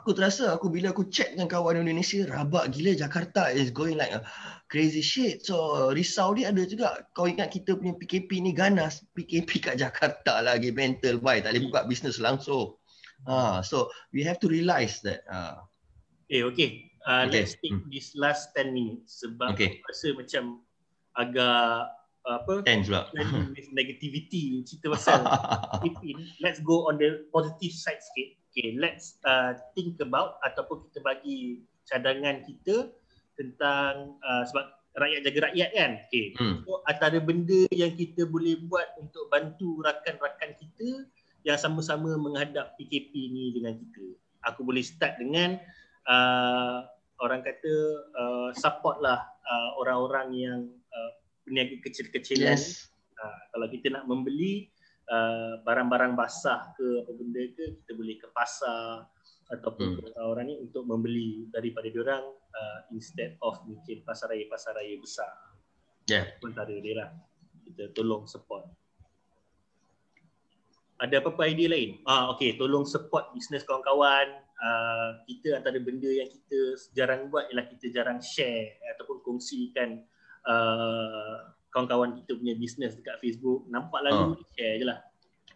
[0.00, 4.08] aku terasa aku bila aku check dengan kawan Indonesia rabak gila Jakarta is going like
[4.16, 4.24] a
[4.72, 9.60] crazy shit so risau dia ada juga kau ingat kita punya PKP ni ganas PKP
[9.60, 12.80] kat Jakarta lagi mental bye tak boleh buka bisnes langsung
[13.28, 15.60] ha so we have to realize that uh.
[16.32, 17.44] eh okay uh, okay.
[17.44, 17.84] let's take hmm.
[17.92, 19.84] this last 10 minutes sebab okay.
[19.84, 20.44] aku rasa macam
[21.20, 21.92] agak
[22.24, 23.04] apa tense pula
[23.76, 25.20] negativity cerita pasal
[26.44, 31.62] let's go on the positive side sikit Okay, let's uh, think about ataupun kita bagi
[31.86, 32.90] cadangan kita
[33.38, 35.92] tentang uh, sebab rakyat jaga rakyat kan.
[36.10, 36.26] Okay.
[36.34, 36.66] Hmm.
[36.66, 41.06] So, antara benda yang kita boleh buat untuk bantu rakan-rakan kita
[41.46, 44.18] yang sama-sama menghadap PKP ni dengan kita.
[44.50, 45.56] Aku boleh start dengan
[46.10, 46.84] uh,
[47.20, 47.74] orang kata
[48.16, 51.10] uh, support lah uh, orang-orang yang uh,
[51.46, 52.56] peniaga kecil-kecilan.
[52.56, 52.90] Yes.
[53.20, 54.72] Uh, kalau kita nak membeli,
[55.10, 59.10] Uh, barang-barang basah ke apa benda ke kita boleh ke pasar
[59.50, 60.22] ataupun hmm.
[60.22, 65.34] orang ni untuk membeli daripada diorang uh, instead of mungkin pasar raya pasar raya besar.
[66.06, 66.30] Ya.
[66.30, 66.46] Yeah.
[66.46, 67.10] Antara dia lah.
[67.66, 68.70] Kita tolong support.
[71.00, 71.98] Ada apa-apa idea lain?
[72.06, 74.30] Ah okey, tolong support bisnes kawan-kawan.
[74.60, 80.04] Uh, kita antara benda yang kita jarang buat ialah kita jarang share ataupun kongsikan
[80.44, 84.50] uh, kawan-kawan kita punya bisnes dekat Facebook nampak lalu uh.
[84.54, 85.00] share je lah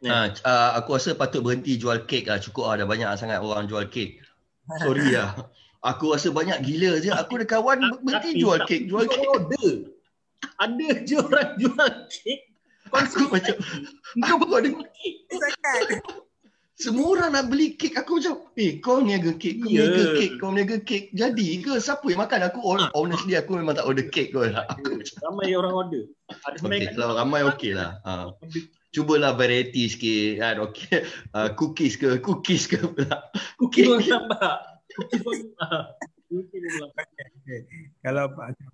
[0.04, 2.36] Ha, uh, aku rasa patut berhenti jual kek lah.
[2.36, 2.84] Cukup lah.
[2.84, 4.20] Dah banyak sangat orang jual kek.
[4.84, 5.32] Sorry lah.
[5.80, 7.08] Aku rasa banyak gila je.
[7.08, 8.84] Aku ada kawan berhenti jual kek.
[8.84, 9.24] Jual kek.
[9.24, 9.64] Ada.
[10.60, 12.40] Ada je orang jual kek.
[12.92, 13.56] Aku macam.
[14.28, 14.70] Kau baru ada.
[16.74, 19.86] Semua orang nak beli kek aku macam eh kau niaga kek kau Ya.
[19.86, 21.14] niaga kek kau niaga kek.
[21.14, 22.50] Jadi ke siapa yang makan?
[22.50, 26.02] Aku or- honestly aku memang tak order kek kau lah aku macam Ramai orang order.
[26.26, 28.02] Ada okay, kat kalau ramai okey lah.
[28.02, 28.34] Ha.
[28.94, 30.54] cubalah variety sikit kan?
[30.66, 31.06] Okey.
[31.30, 32.18] Uh, cookies ke?
[32.18, 33.30] Cookies ke pula?
[33.58, 34.02] Cookie pun ah,
[35.14, 35.34] pun
[36.50, 37.06] nampak.
[38.02, 38.24] Kalau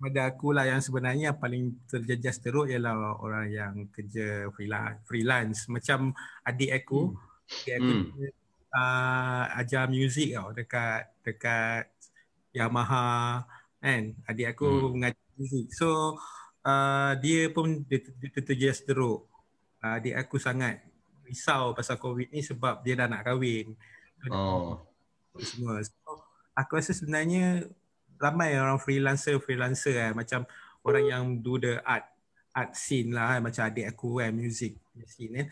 [0.01, 5.59] pada aku lah yang sebenarnya yang paling terjejas teruk ialah orang yang kerja freelance, freelance.
[5.69, 7.13] macam adik aku,
[7.51, 8.05] aku Hmm.
[8.17, 8.29] dia,
[8.73, 11.85] uh, ajar muzik tau dekat dekat
[12.55, 13.43] Yamaha
[13.81, 14.03] kan.
[14.27, 14.89] Adik aku Hmm.
[14.97, 15.65] mengajar muzik.
[15.75, 16.17] So
[16.63, 19.27] uh, dia pun dia, dia terjejas teruk.
[19.81, 20.83] Uh, adik aku sangat
[21.25, 23.73] risau pasal COVID ni sebab dia dah nak kahwin.
[24.29, 24.83] oh
[25.39, 25.79] semua.
[25.81, 27.65] So, aku rasa sebenarnya
[28.19, 30.45] ramai orang freelancer freelancer kan macam
[30.85, 32.05] orang yang do the art
[32.51, 33.41] art scene lah kan.
[33.47, 34.77] macam adik aku kan music
[35.07, 35.47] scene kan.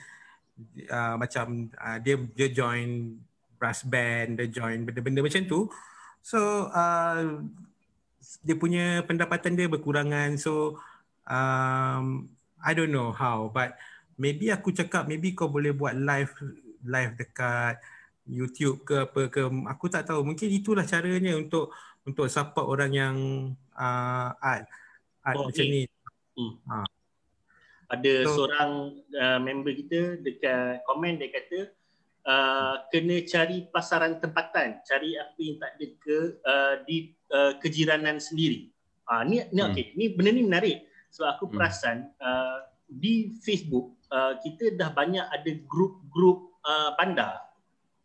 [0.92, 3.16] Uh, macam uh, dia dia join
[3.56, 5.72] brass band, dia join benda-benda macam tu.
[6.20, 7.44] So uh,
[8.44, 10.36] dia punya pendapatan dia berkurangan.
[10.36, 10.80] So
[11.30, 12.28] um,
[12.60, 13.80] I don't know how but
[14.20, 16.36] maybe aku cakap maybe kau boleh buat live
[16.84, 17.80] live dekat
[18.28, 21.72] YouTube ke apa ke aku tak tahu mungkin itulah caranya untuk
[22.04, 23.16] untuk support orang yang
[23.74, 24.68] uh, art
[25.24, 25.88] art Oh, macam ni.
[25.88, 26.48] ni
[27.90, 28.72] Ada So- seorang
[29.18, 31.60] uh, member kita dekat komen dia kata
[32.24, 36.98] uh, kena cari pasaran tempatan, cari apa yang tak ada ke uh, di
[37.30, 38.70] uh, kejiranan sendiri.
[39.04, 39.74] Ah ni ni Hmm.
[39.74, 40.78] okey, ni benda ni menarik
[41.10, 41.54] sebab aku Hmm.
[41.58, 47.42] perasan uh, di Facebook uh, kita dah banyak ada grup-grup uh, bandar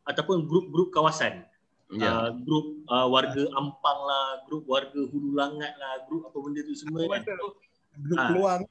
[0.02, 1.44] ataupun grup-grup kawasan.
[1.92, 6.64] ya Uh, grup uh, warga Ampang lah, grup warga Hulu Langat lah, grup apa benda
[6.64, 7.20] tu semua kan.
[7.20, 7.60] So,
[8.00, 8.26] grup Ah.
[8.32, 8.62] peluang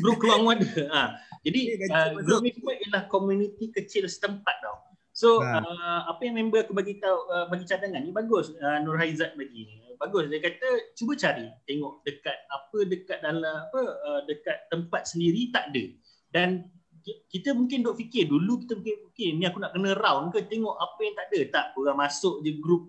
[0.00, 0.70] grup keluang ada.
[0.88, 1.02] Ha.
[1.42, 4.78] Jadi uh, grup ni semua ialah komuniti kecil setempat tau.
[5.12, 5.60] So Ha.
[5.60, 9.36] uh, apa yang member aku bagi tahu uh, bagi cadangan ni bagus uh, Nur Haizat
[9.36, 9.92] bagi ni.
[10.00, 15.52] Bagus dia kata cuba cari tengok dekat apa dekat dalam apa uh, dekat tempat sendiri
[15.52, 15.84] tak ada.
[16.32, 16.66] Dan
[17.04, 20.42] ki- kita mungkin duk fikir dulu kita fikir okay, ni aku nak kena round ke
[20.48, 21.40] tengok apa yang tak ada.
[21.52, 22.88] Tak, korang masuk je grup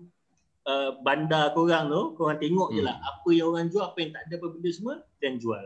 [0.64, 2.88] uh, bandar korang tu, korang tengok je Hmm.
[2.88, 5.64] lah apa yang orang jual, apa yang tak ada apa benda semua dan jual.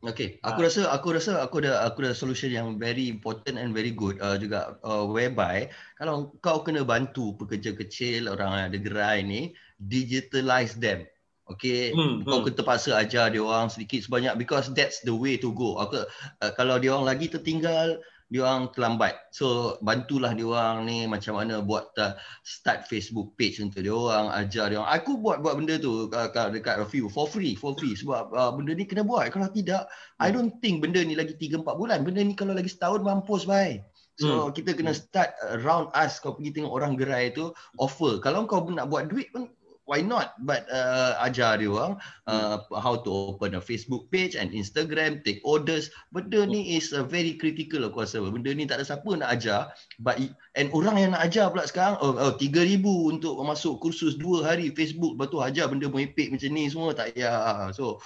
[0.00, 3.92] Okay, aku rasa aku rasa aku ada aku ada solution yang very important and very
[3.92, 5.68] good uh, juga uh, whereby
[6.00, 11.04] kalau kau kena bantu pekerja kecil orang yang ada gerai ni digitalize them.
[11.44, 12.48] Okay, Hmm, kau hmm.
[12.48, 15.76] kena terpaksa ajar dia orang sedikit sebanyak because that's the way to go.
[15.76, 19.18] Aku uh, kalau dia orang lagi tertinggal, dia orang terlambat.
[19.34, 22.14] So bantulah dia orang ni macam mana buat uh,
[22.46, 24.90] start Facebook page untuk dia orang, ajar dia orang.
[24.94, 28.54] Aku buat buat benda tu uh, kat- dekat review for free, for free sebab uh,
[28.54, 29.34] benda ni kena buat.
[29.34, 29.90] Kalau tidak,
[30.22, 32.06] I don't think benda ni lagi 3 4 bulan.
[32.06, 33.82] Benda ni kalau lagi setahun mampus bye.
[34.20, 34.52] So Hmm.
[34.52, 37.50] kita kena start around us kau pergi tengok orang gerai tu
[37.80, 38.20] offer.
[38.20, 39.48] Kalau kau nak buat duit pun
[39.90, 40.38] why not?
[40.38, 41.98] But uh, ajar dia orang
[42.30, 45.90] uh, how to open a Facebook page and Instagram take orders.
[46.14, 49.74] Benda ni is uh, very critical aku rasa benda ni tak ada siapa nak ajar
[49.98, 50.14] but
[50.54, 54.70] and orang yang nak ajar pula sekarang oh, oh 3000 untuk masuk kursus 2 hari
[54.70, 55.18] Facebook.
[55.18, 57.74] Lepas tu ajar benda merepek macam ni semua tak payah.
[57.74, 57.98] So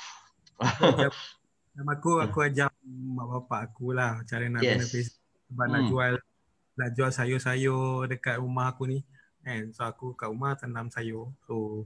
[0.57, 4.81] macam aku aku ajar mak bapak aku lah cara nak Yes.
[4.81, 5.23] guna Facebook.
[5.53, 5.91] Sebab nak Hmm.
[5.93, 6.13] jual
[6.75, 9.05] nak jual sayur-sayur dekat rumah aku ni
[9.45, 11.85] kan so aku kat rumah tanam sayur so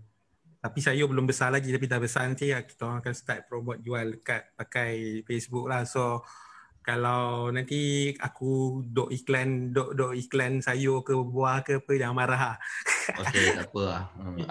[0.58, 3.82] tapi sayur belum besar lagi tapi dah besar nanti lah, kita orang akan start promote
[3.82, 6.22] jual dekat pakai Facebook lah so
[6.88, 12.40] kalau nanti aku dok iklan dok dok iklan sayur ke buah ke apa jangan marah
[12.48, 12.56] lah.
[13.12, 14.02] Okay, tak apa lah.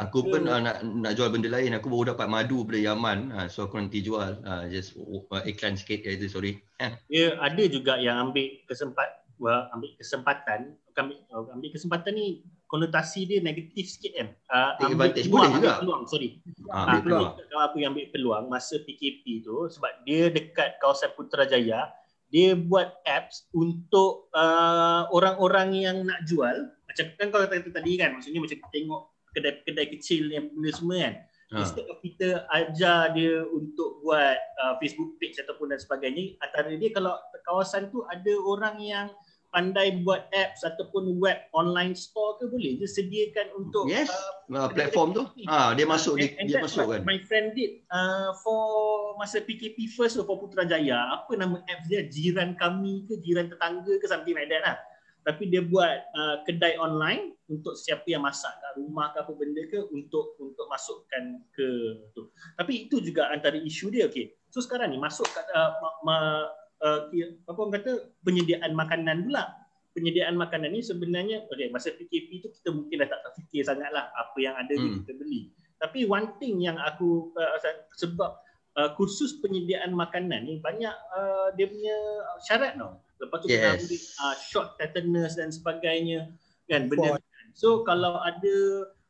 [0.05, 1.73] Aku pun uh, nak nak jual benda lain.
[1.73, 3.33] Aku baru dapat madu dari Yaman.
[3.33, 4.37] Uh, so aku nanti jual.
[4.45, 6.61] Uh, just uh, iklan sikit je itu, sorry.
[6.77, 6.93] Eh.
[7.09, 11.17] Dia ada juga yang ambil kesempat wah, ambil kesempatan ambil,
[11.53, 14.27] ambil kesempatan ni konotasi dia negatif sikit kan.
[14.51, 15.79] Uh, Take advantage boleh ambil juga.
[15.81, 16.29] peluang, sorry.
[16.43, 17.33] Uh, Ah, ambil peluang.
[17.39, 21.89] Kalau aku yang ambil peluang masa PKP tu sebab dia dekat kawasan Putrajaya,
[22.27, 26.67] dia buat apps untuk uh, orang-orang yang nak jual.
[26.87, 29.01] Macam kan kau kata tadi kan, maksudnya macam tengok
[29.31, 31.15] kedai-kedai kecil yang benda semua kan.
[31.47, 31.63] Ha.
[31.63, 36.91] Instead of kita ajar dia untuk buat uh, Facebook page ataupun dan sebagainya, antara dia
[36.91, 37.15] kalau
[37.47, 39.07] kawasan tu ada orang yang
[39.47, 44.11] pandai buat apps ataupun web online store ke boleh je sediakan untuk Yes.
[44.11, 45.23] uh, Uh, platform tu.
[45.43, 47.03] Ah, dia masuk dia, And- dia that's masuk kan.
[47.03, 48.63] My friend did uh, for
[49.19, 50.95] masa PKP first tu for Putrajaya.
[51.19, 52.07] Apa nama apps dia?
[52.07, 54.77] Jiran kami ke jiran tetangga ke something like that lah.
[55.27, 59.59] Tapi dia buat uh, kedai online untuk siapa yang masak kat rumah ke apa benda
[59.67, 61.67] ke untuk untuk masukkan ke
[62.15, 62.31] tu.
[62.55, 64.31] Tapi itu juga antara isu dia okey.
[64.47, 66.17] So sekarang ni masuk kat uh, ma, ma,
[66.83, 67.09] uh,
[67.47, 67.91] apa orang kata
[68.25, 69.45] penyediaan makanan pula.
[69.97, 74.37] penyediaan makanan ni sebenarnya okay, masa PKP tu kita mungkin dah tak terfikir sangatlah apa
[74.37, 75.01] yang ada hmm.
[75.01, 75.49] kita beli.
[75.81, 77.57] Tapi one thing yang aku uh,
[77.97, 78.37] sebab
[78.77, 81.97] uh, kursus penyediaan makanan ni banyak uh, dia punya
[82.45, 83.01] syarat tau.
[83.17, 83.57] Lepas tu yes.
[83.57, 86.29] kena ambil uh, short tetanus dan sebagainya
[86.69, 87.17] kan benda.
[87.57, 88.55] So kalau ada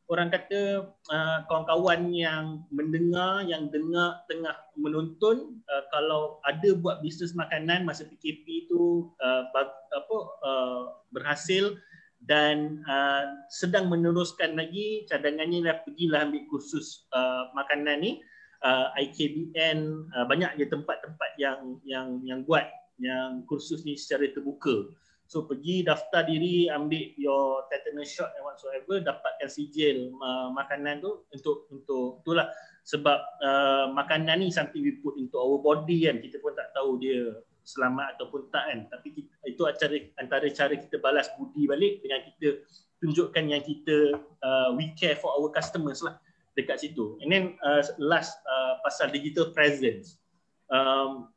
[0.08, 7.36] orang kata uh, kawan-kawan yang mendengar yang dengar tengah menonton uh, kalau ada buat bisnes
[7.36, 10.82] makanan masa PKP tu uh, apa uh,
[11.12, 11.76] berhasil
[12.24, 18.12] dan uh, sedang meneruskan lagi cadangannya lah pergilah ambil kursus uh, makanan ni
[18.64, 22.66] uh, IKBN uh, banyak je tempat-tempat yang yang yang buat
[22.98, 24.90] yang kursus ni secara terbuka
[25.28, 31.28] So pergi daftar diri ambil your tetanus shot and whatsoever dapatkan sijil uh, makanan tu
[31.36, 32.48] untuk untuk itulah.
[32.88, 36.24] Sebab uh, makanan ni something we put into our body kan.
[36.24, 37.36] Kita pun tak tahu dia
[37.68, 38.80] selamat ataupun tak kan.
[38.88, 42.64] Tapi kita, itu antara antara cara kita balas budi balik dengan kita
[43.04, 46.16] tunjukkan yang kita uh, we care for our customers lah
[46.56, 47.20] dekat situ.
[47.20, 50.18] And then uh, last uh, pasal digital presence.
[50.72, 51.30] Um,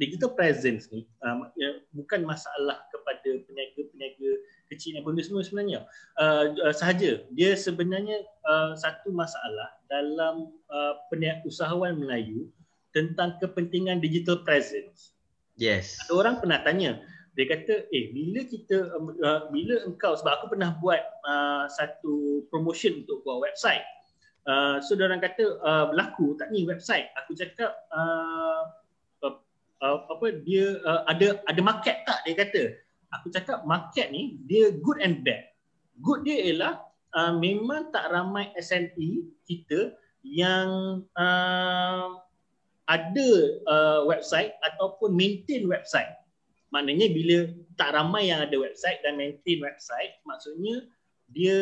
[0.00, 4.30] digital presence ni um, ya, bukan masalah kepada peniaga-peniaga
[4.72, 5.84] kecil yang benda semua sebenarnya.
[6.16, 7.20] Uh, uh, sahaja.
[7.36, 12.48] Dia sebenarnya uh, satu masalah dalam uh, peniaga usahawan Melayu
[12.96, 15.12] tentang kepentingan digital presence.
[15.60, 16.00] Yes.
[16.08, 17.04] Ada orang pernah tanya
[17.38, 23.06] dia kata eh bila kita uh, bila engkau sebab aku pernah buat uh, satu promotion
[23.06, 23.86] untuk buat website
[24.50, 27.10] uh, so orang kata uh, berlaku tak ni website.
[27.24, 28.79] Aku cakap uh,
[29.82, 32.62] uh, apa dia uh, ada ada market tak dia kata?
[33.20, 35.50] Aku cakap market ni dia good and bad.
[36.00, 36.84] Good dia ialah
[37.16, 42.20] uh, memang tak ramai SME kita yang uh,
[42.86, 43.30] ada
[43.66, 46.10] uh, website ataupun maintain website.
[46.70, 50.86] Maknanya bila tak ramai yang ada website dan maintain website maksudnya
[51.30, 51.58] dia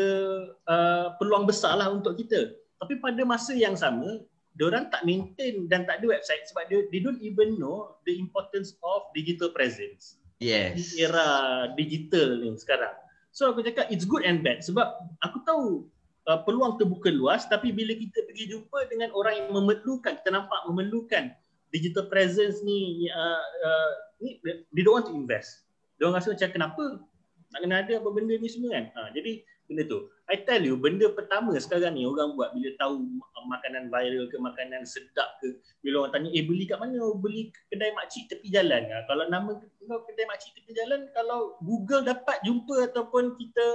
[0.69, 2.57] uh, peluang besar lah untuk kita.
[2.81, 4.21] Tapi pada masa yang sama
[4.67, 8.75] orang tak maintain dan tak ada website sebab dia they don't even know the importance
[8.83, 10.19] of digital presence.
[10.43, 10.95] Yes.
[10.95, 11.27] Di era
[11.79, 12.95] digital ni sekarang.
[13.31, 14.87] So aku cakap it's good and bad sebab
[15.23, 15.87] aku tahu
[16.27, 20.59] uh, peluang terbuka luas tapi bila kita pergi jumpa dengan orang yang memerlukan kita nampak
[20.67, 21.31] memerlukan
[21.71, 24.43] digital presence ni uh, uh, ni
[24.75, 25.69] they don't want to invest.
[25.99, 26.85] Dia orang rasa macam kenapa
[27.49, 28.85] nak kena ada apa benda ni semua kan.
[28.93, 30.09] Ha, jadi benda tu.
[30.29, 33.05] I tell you, benda pertama sekarang ni orang buat bila tahu
[33.49, 37.01] makanan viral ke makanan sedap ke, bila orang tanya, eh beli kat mana?
[37.17, 38.89] Beli kedai makcik tepi jalan.
[38.89, 43.67] Ha, kalau nama kau kedai makcik tepi jalan, kalau Google dapat jumpa ataupun kita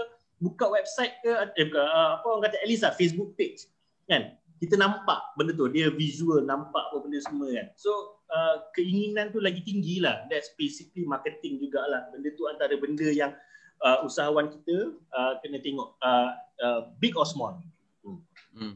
[0.41, 3.69] buka website ke, eh, uh, apa orang kata, at least lah, Facebook page.
[4.09, 4.35] Kan?
[4.59, 7.67] Kita nampak benda tu, dia visual, nampak apa benda semua kan.
[7.79, 10.23] So, uh, keinginan tu lagi tinggi lah.
[10.29, 12.11] That's basically marketing jugalah.
[12.13, 13.33] Benda tu antara benda yang
[13.84, 16.29] uh, usahawan kita uh, kena tengok uh,
[16.63, 17.59] uh, big or small.
[18.01, 18.19] Hmm.
[18.55, 18.73] hmm.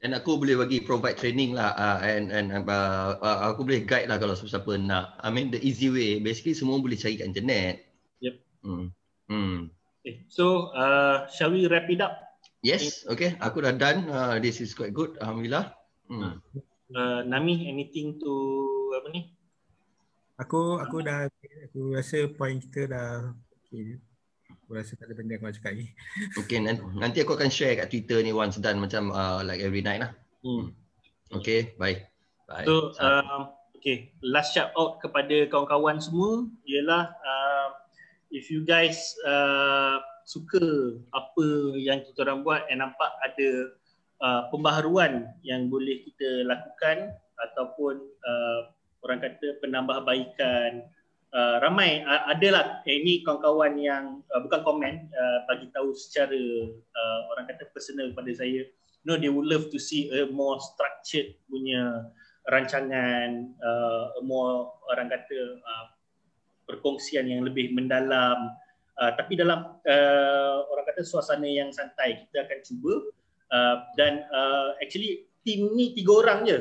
[0.00, 4.08] Dan aku boleh bagi provide training lah uh, and and uh, uh, aku boleh guide
[4.08, 5.20] lah kalau siapa-siapa nak.
[5.20, 6.16] I mean the easy way.
[6.24, 7.84] Basically semua boleh cari kat internet.
[8.24, 8.34] Yep.
[8.64, 8.86] Hmm.
[9.28, 9.68] Hmm.
[10.00, 10.24] Okay.
[10.32, 12.16] So uh, shall we wrap it up?
[12.64, 13.04] Yes.
[13.04, 13.36] Okay.
[13.44, 14.08] Aku dah done.
[14.08, 15.20] Uh, this is quite good.
[15.20, 15.76] Alhamdulillah.
[16.08, 16.40] Hmm.
[16.90, 18.32] Uh, Nami, anything to
[18.96, 19.36] apa ni?
[20.40, 21.28] Aku aku dah
[21.68, 23.36] aku rasa point kita dah
[23.68, 24.00] okay.
[24.70, 25.86] Aku rasa tak ada benda yang aku nak cakap ni.
[26.46, 26.62] Okay,
[26.94, 30.14] nanti aku akan share kat Twitter ni once done macam uh, like every night lah.
[30.46, 30.70] Hmm.
[31.34, 32.06] Okay, bye.
[32.46, 32.62] bye.
[32.62, 37.68] So, um, okay, last shout out kepada kawan-kawan semua ialah uh,
[38.30, 40.62] if you guys uh, suka
[41.18, 43.74] apa yang kita orang buat and nampak ada
[44.22, 47.10] uh, pembaharuan yang boleh kita lakukan
[47.42, 48.70] ataupun uh,
[49.02, 50.86] orang kata penambahbaikan
[51.34, 52.02] uh, ramai.
[52.02, 54.04] Uh, adalah eh, ini kawan-kawan yang
[54.34, 56.38] uh, bukan komen uh, bagi tahu secara
[56.70, 58.66] uh, orang kata personal kepada saya.
[59.00, 62.12] You know they would love to see a more structured punya
[62.48, 65.86] rancangan uh, more orang kata uh,
[66.68, 68.52] perkongsian yang lebih mendalam.
[69.00, 72.94] Uh, tapi dalam uh, orang kata suasana yang santai kita akan cuba.
[73.50, 76.58] Uh, dan uh, actually tim ni tiga orang je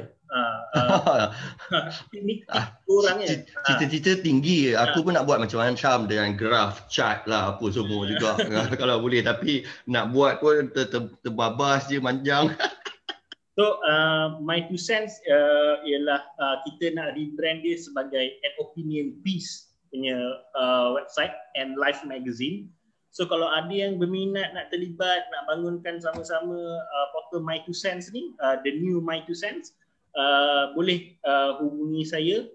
[2.13, 2.45] Ini
[2.86, 3.41] orangnya.
[3.67, 4.77] Cita-cita tinggi.
[4.77, 8.38] Aku pun nak buat macam macam dengan graf, chart lah apa semua juga
[8.82, 9.25] kalau boleh.
[9.25, 12.53] Tapi nak buat pun ter- ter- terbabas je panjang.
[13.57, 19.17] so, uh, my two cents uh, ialah uh, kita nak rebrand dia sebagai an opinion
[19.25, 20.17] piece punya
[20.53, 22.69] uh, website and live magazine.
[23.09, 28.13] So kalau ada yang berminat nak terlibat, nak bangunkan sama-sama uh, portal My Two Cents
[28.13, 29.73] ni, uh, the new My Two Cents,
[30.16, 32.47] uh, boleh uh, hubungi saya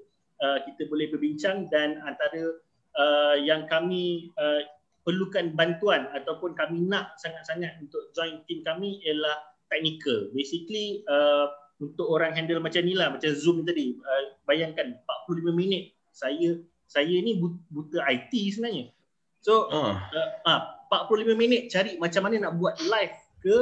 [0.42, 2.58] uh, kita boleh berbincang dan antara
[2.98, 4.62] uh, yang kami uh,
[5.04, 9.36] perlukan bantuan ataupun kami nak sangat-sangat untuk join team kami ialah
[9.68, 10.32] technical.
[10.32, 11.52] Basically uh,
[11.82, 14.96] untuk orang handle macam ni lah macam Zoom tadi uh, bayangkan
[15.28, 16.56] 45 minit saya
[16.88, 18.88] saya ni buta IT sebenarnya.
[19.44, 19.92] So uh.
[19.92, 23.58] Uh, uh, 45 minit cari macam mana nak buat live ke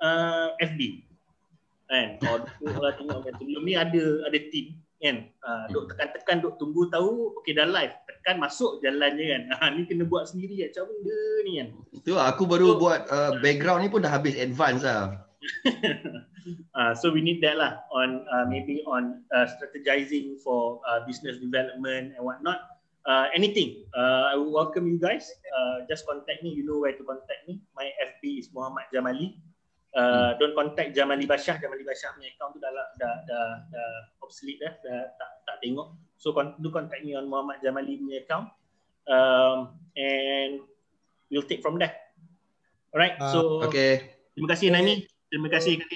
[0.00, 1.05] uh, FB.
[1.86, 2.18] Kan?
[2.18, 5.16] Kalau tengok macam sebelum ni ada ada team kan.
[5.44, 7.94] Uh, duk tekan-tekan duk tunggu tahu okey dah live.
[8.08, 9.42] Tekan masuk jalan je kan.
[9.60, 10.68] Ha ni kena buat sendiri kan.
[10.72, 11.68] Macam benda ni kan.
[12.02, 15.22] Tu aku baru so, buat uh, background ni pun dah habis advance lah.
[16.74, 21.38] uh, so we need that lah on uh, maybe on uh, strategizing for uh, business
[21.38, 22.76] development and whatnot.
[23.06, 25.30] Uh, anything, uh, I welcome you guys.
[25.54, 26.50] Uh, just contact me.
[26.50, 27.62] You know where to contact me.
[27.78, 29.38] My FB is Muhammad Jamali.
[29.96, 30.30] Uh, hmm.
[30.36, 31.56] don't contact Jamali Bashah.
[31.56, 35.56] Jamali Bashah punya account tu dah, dah, dah, dah, dah obsolete dah, dah tak, tak
[35.64, 35.96] tengok.
[36.20, 38.52] So con- do contact me on Muhammad Jamali punya account.
[39.08, 40.60] Um, and
[41.32, 41.96] we'll take from there.
[42.92, 44.20] Alright, uh, so okay.
[44.36, 45.08] terima kasih Nani.
[45.32, 45.88] Terima kasih Kak.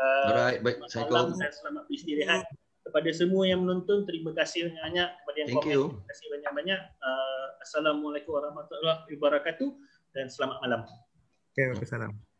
[0.00, 0.80] Uh, Alright, baik.
[0.88, 1.36] Assalamualaikum.
[1.36, 2.48] Selamat beristirahat
[2.82, 5.82] kepada semua yang menonton terima kasih banyak-banyak kepada yang Thank komen you.
[5.88, 9.70] terima kasih banyak-banyak uh, assalamualaikum warahmatullahi wabarakatuh
[10.12, 10.80] dan selamat malam
[11.54, 12.31] okay, Waalaikumsalam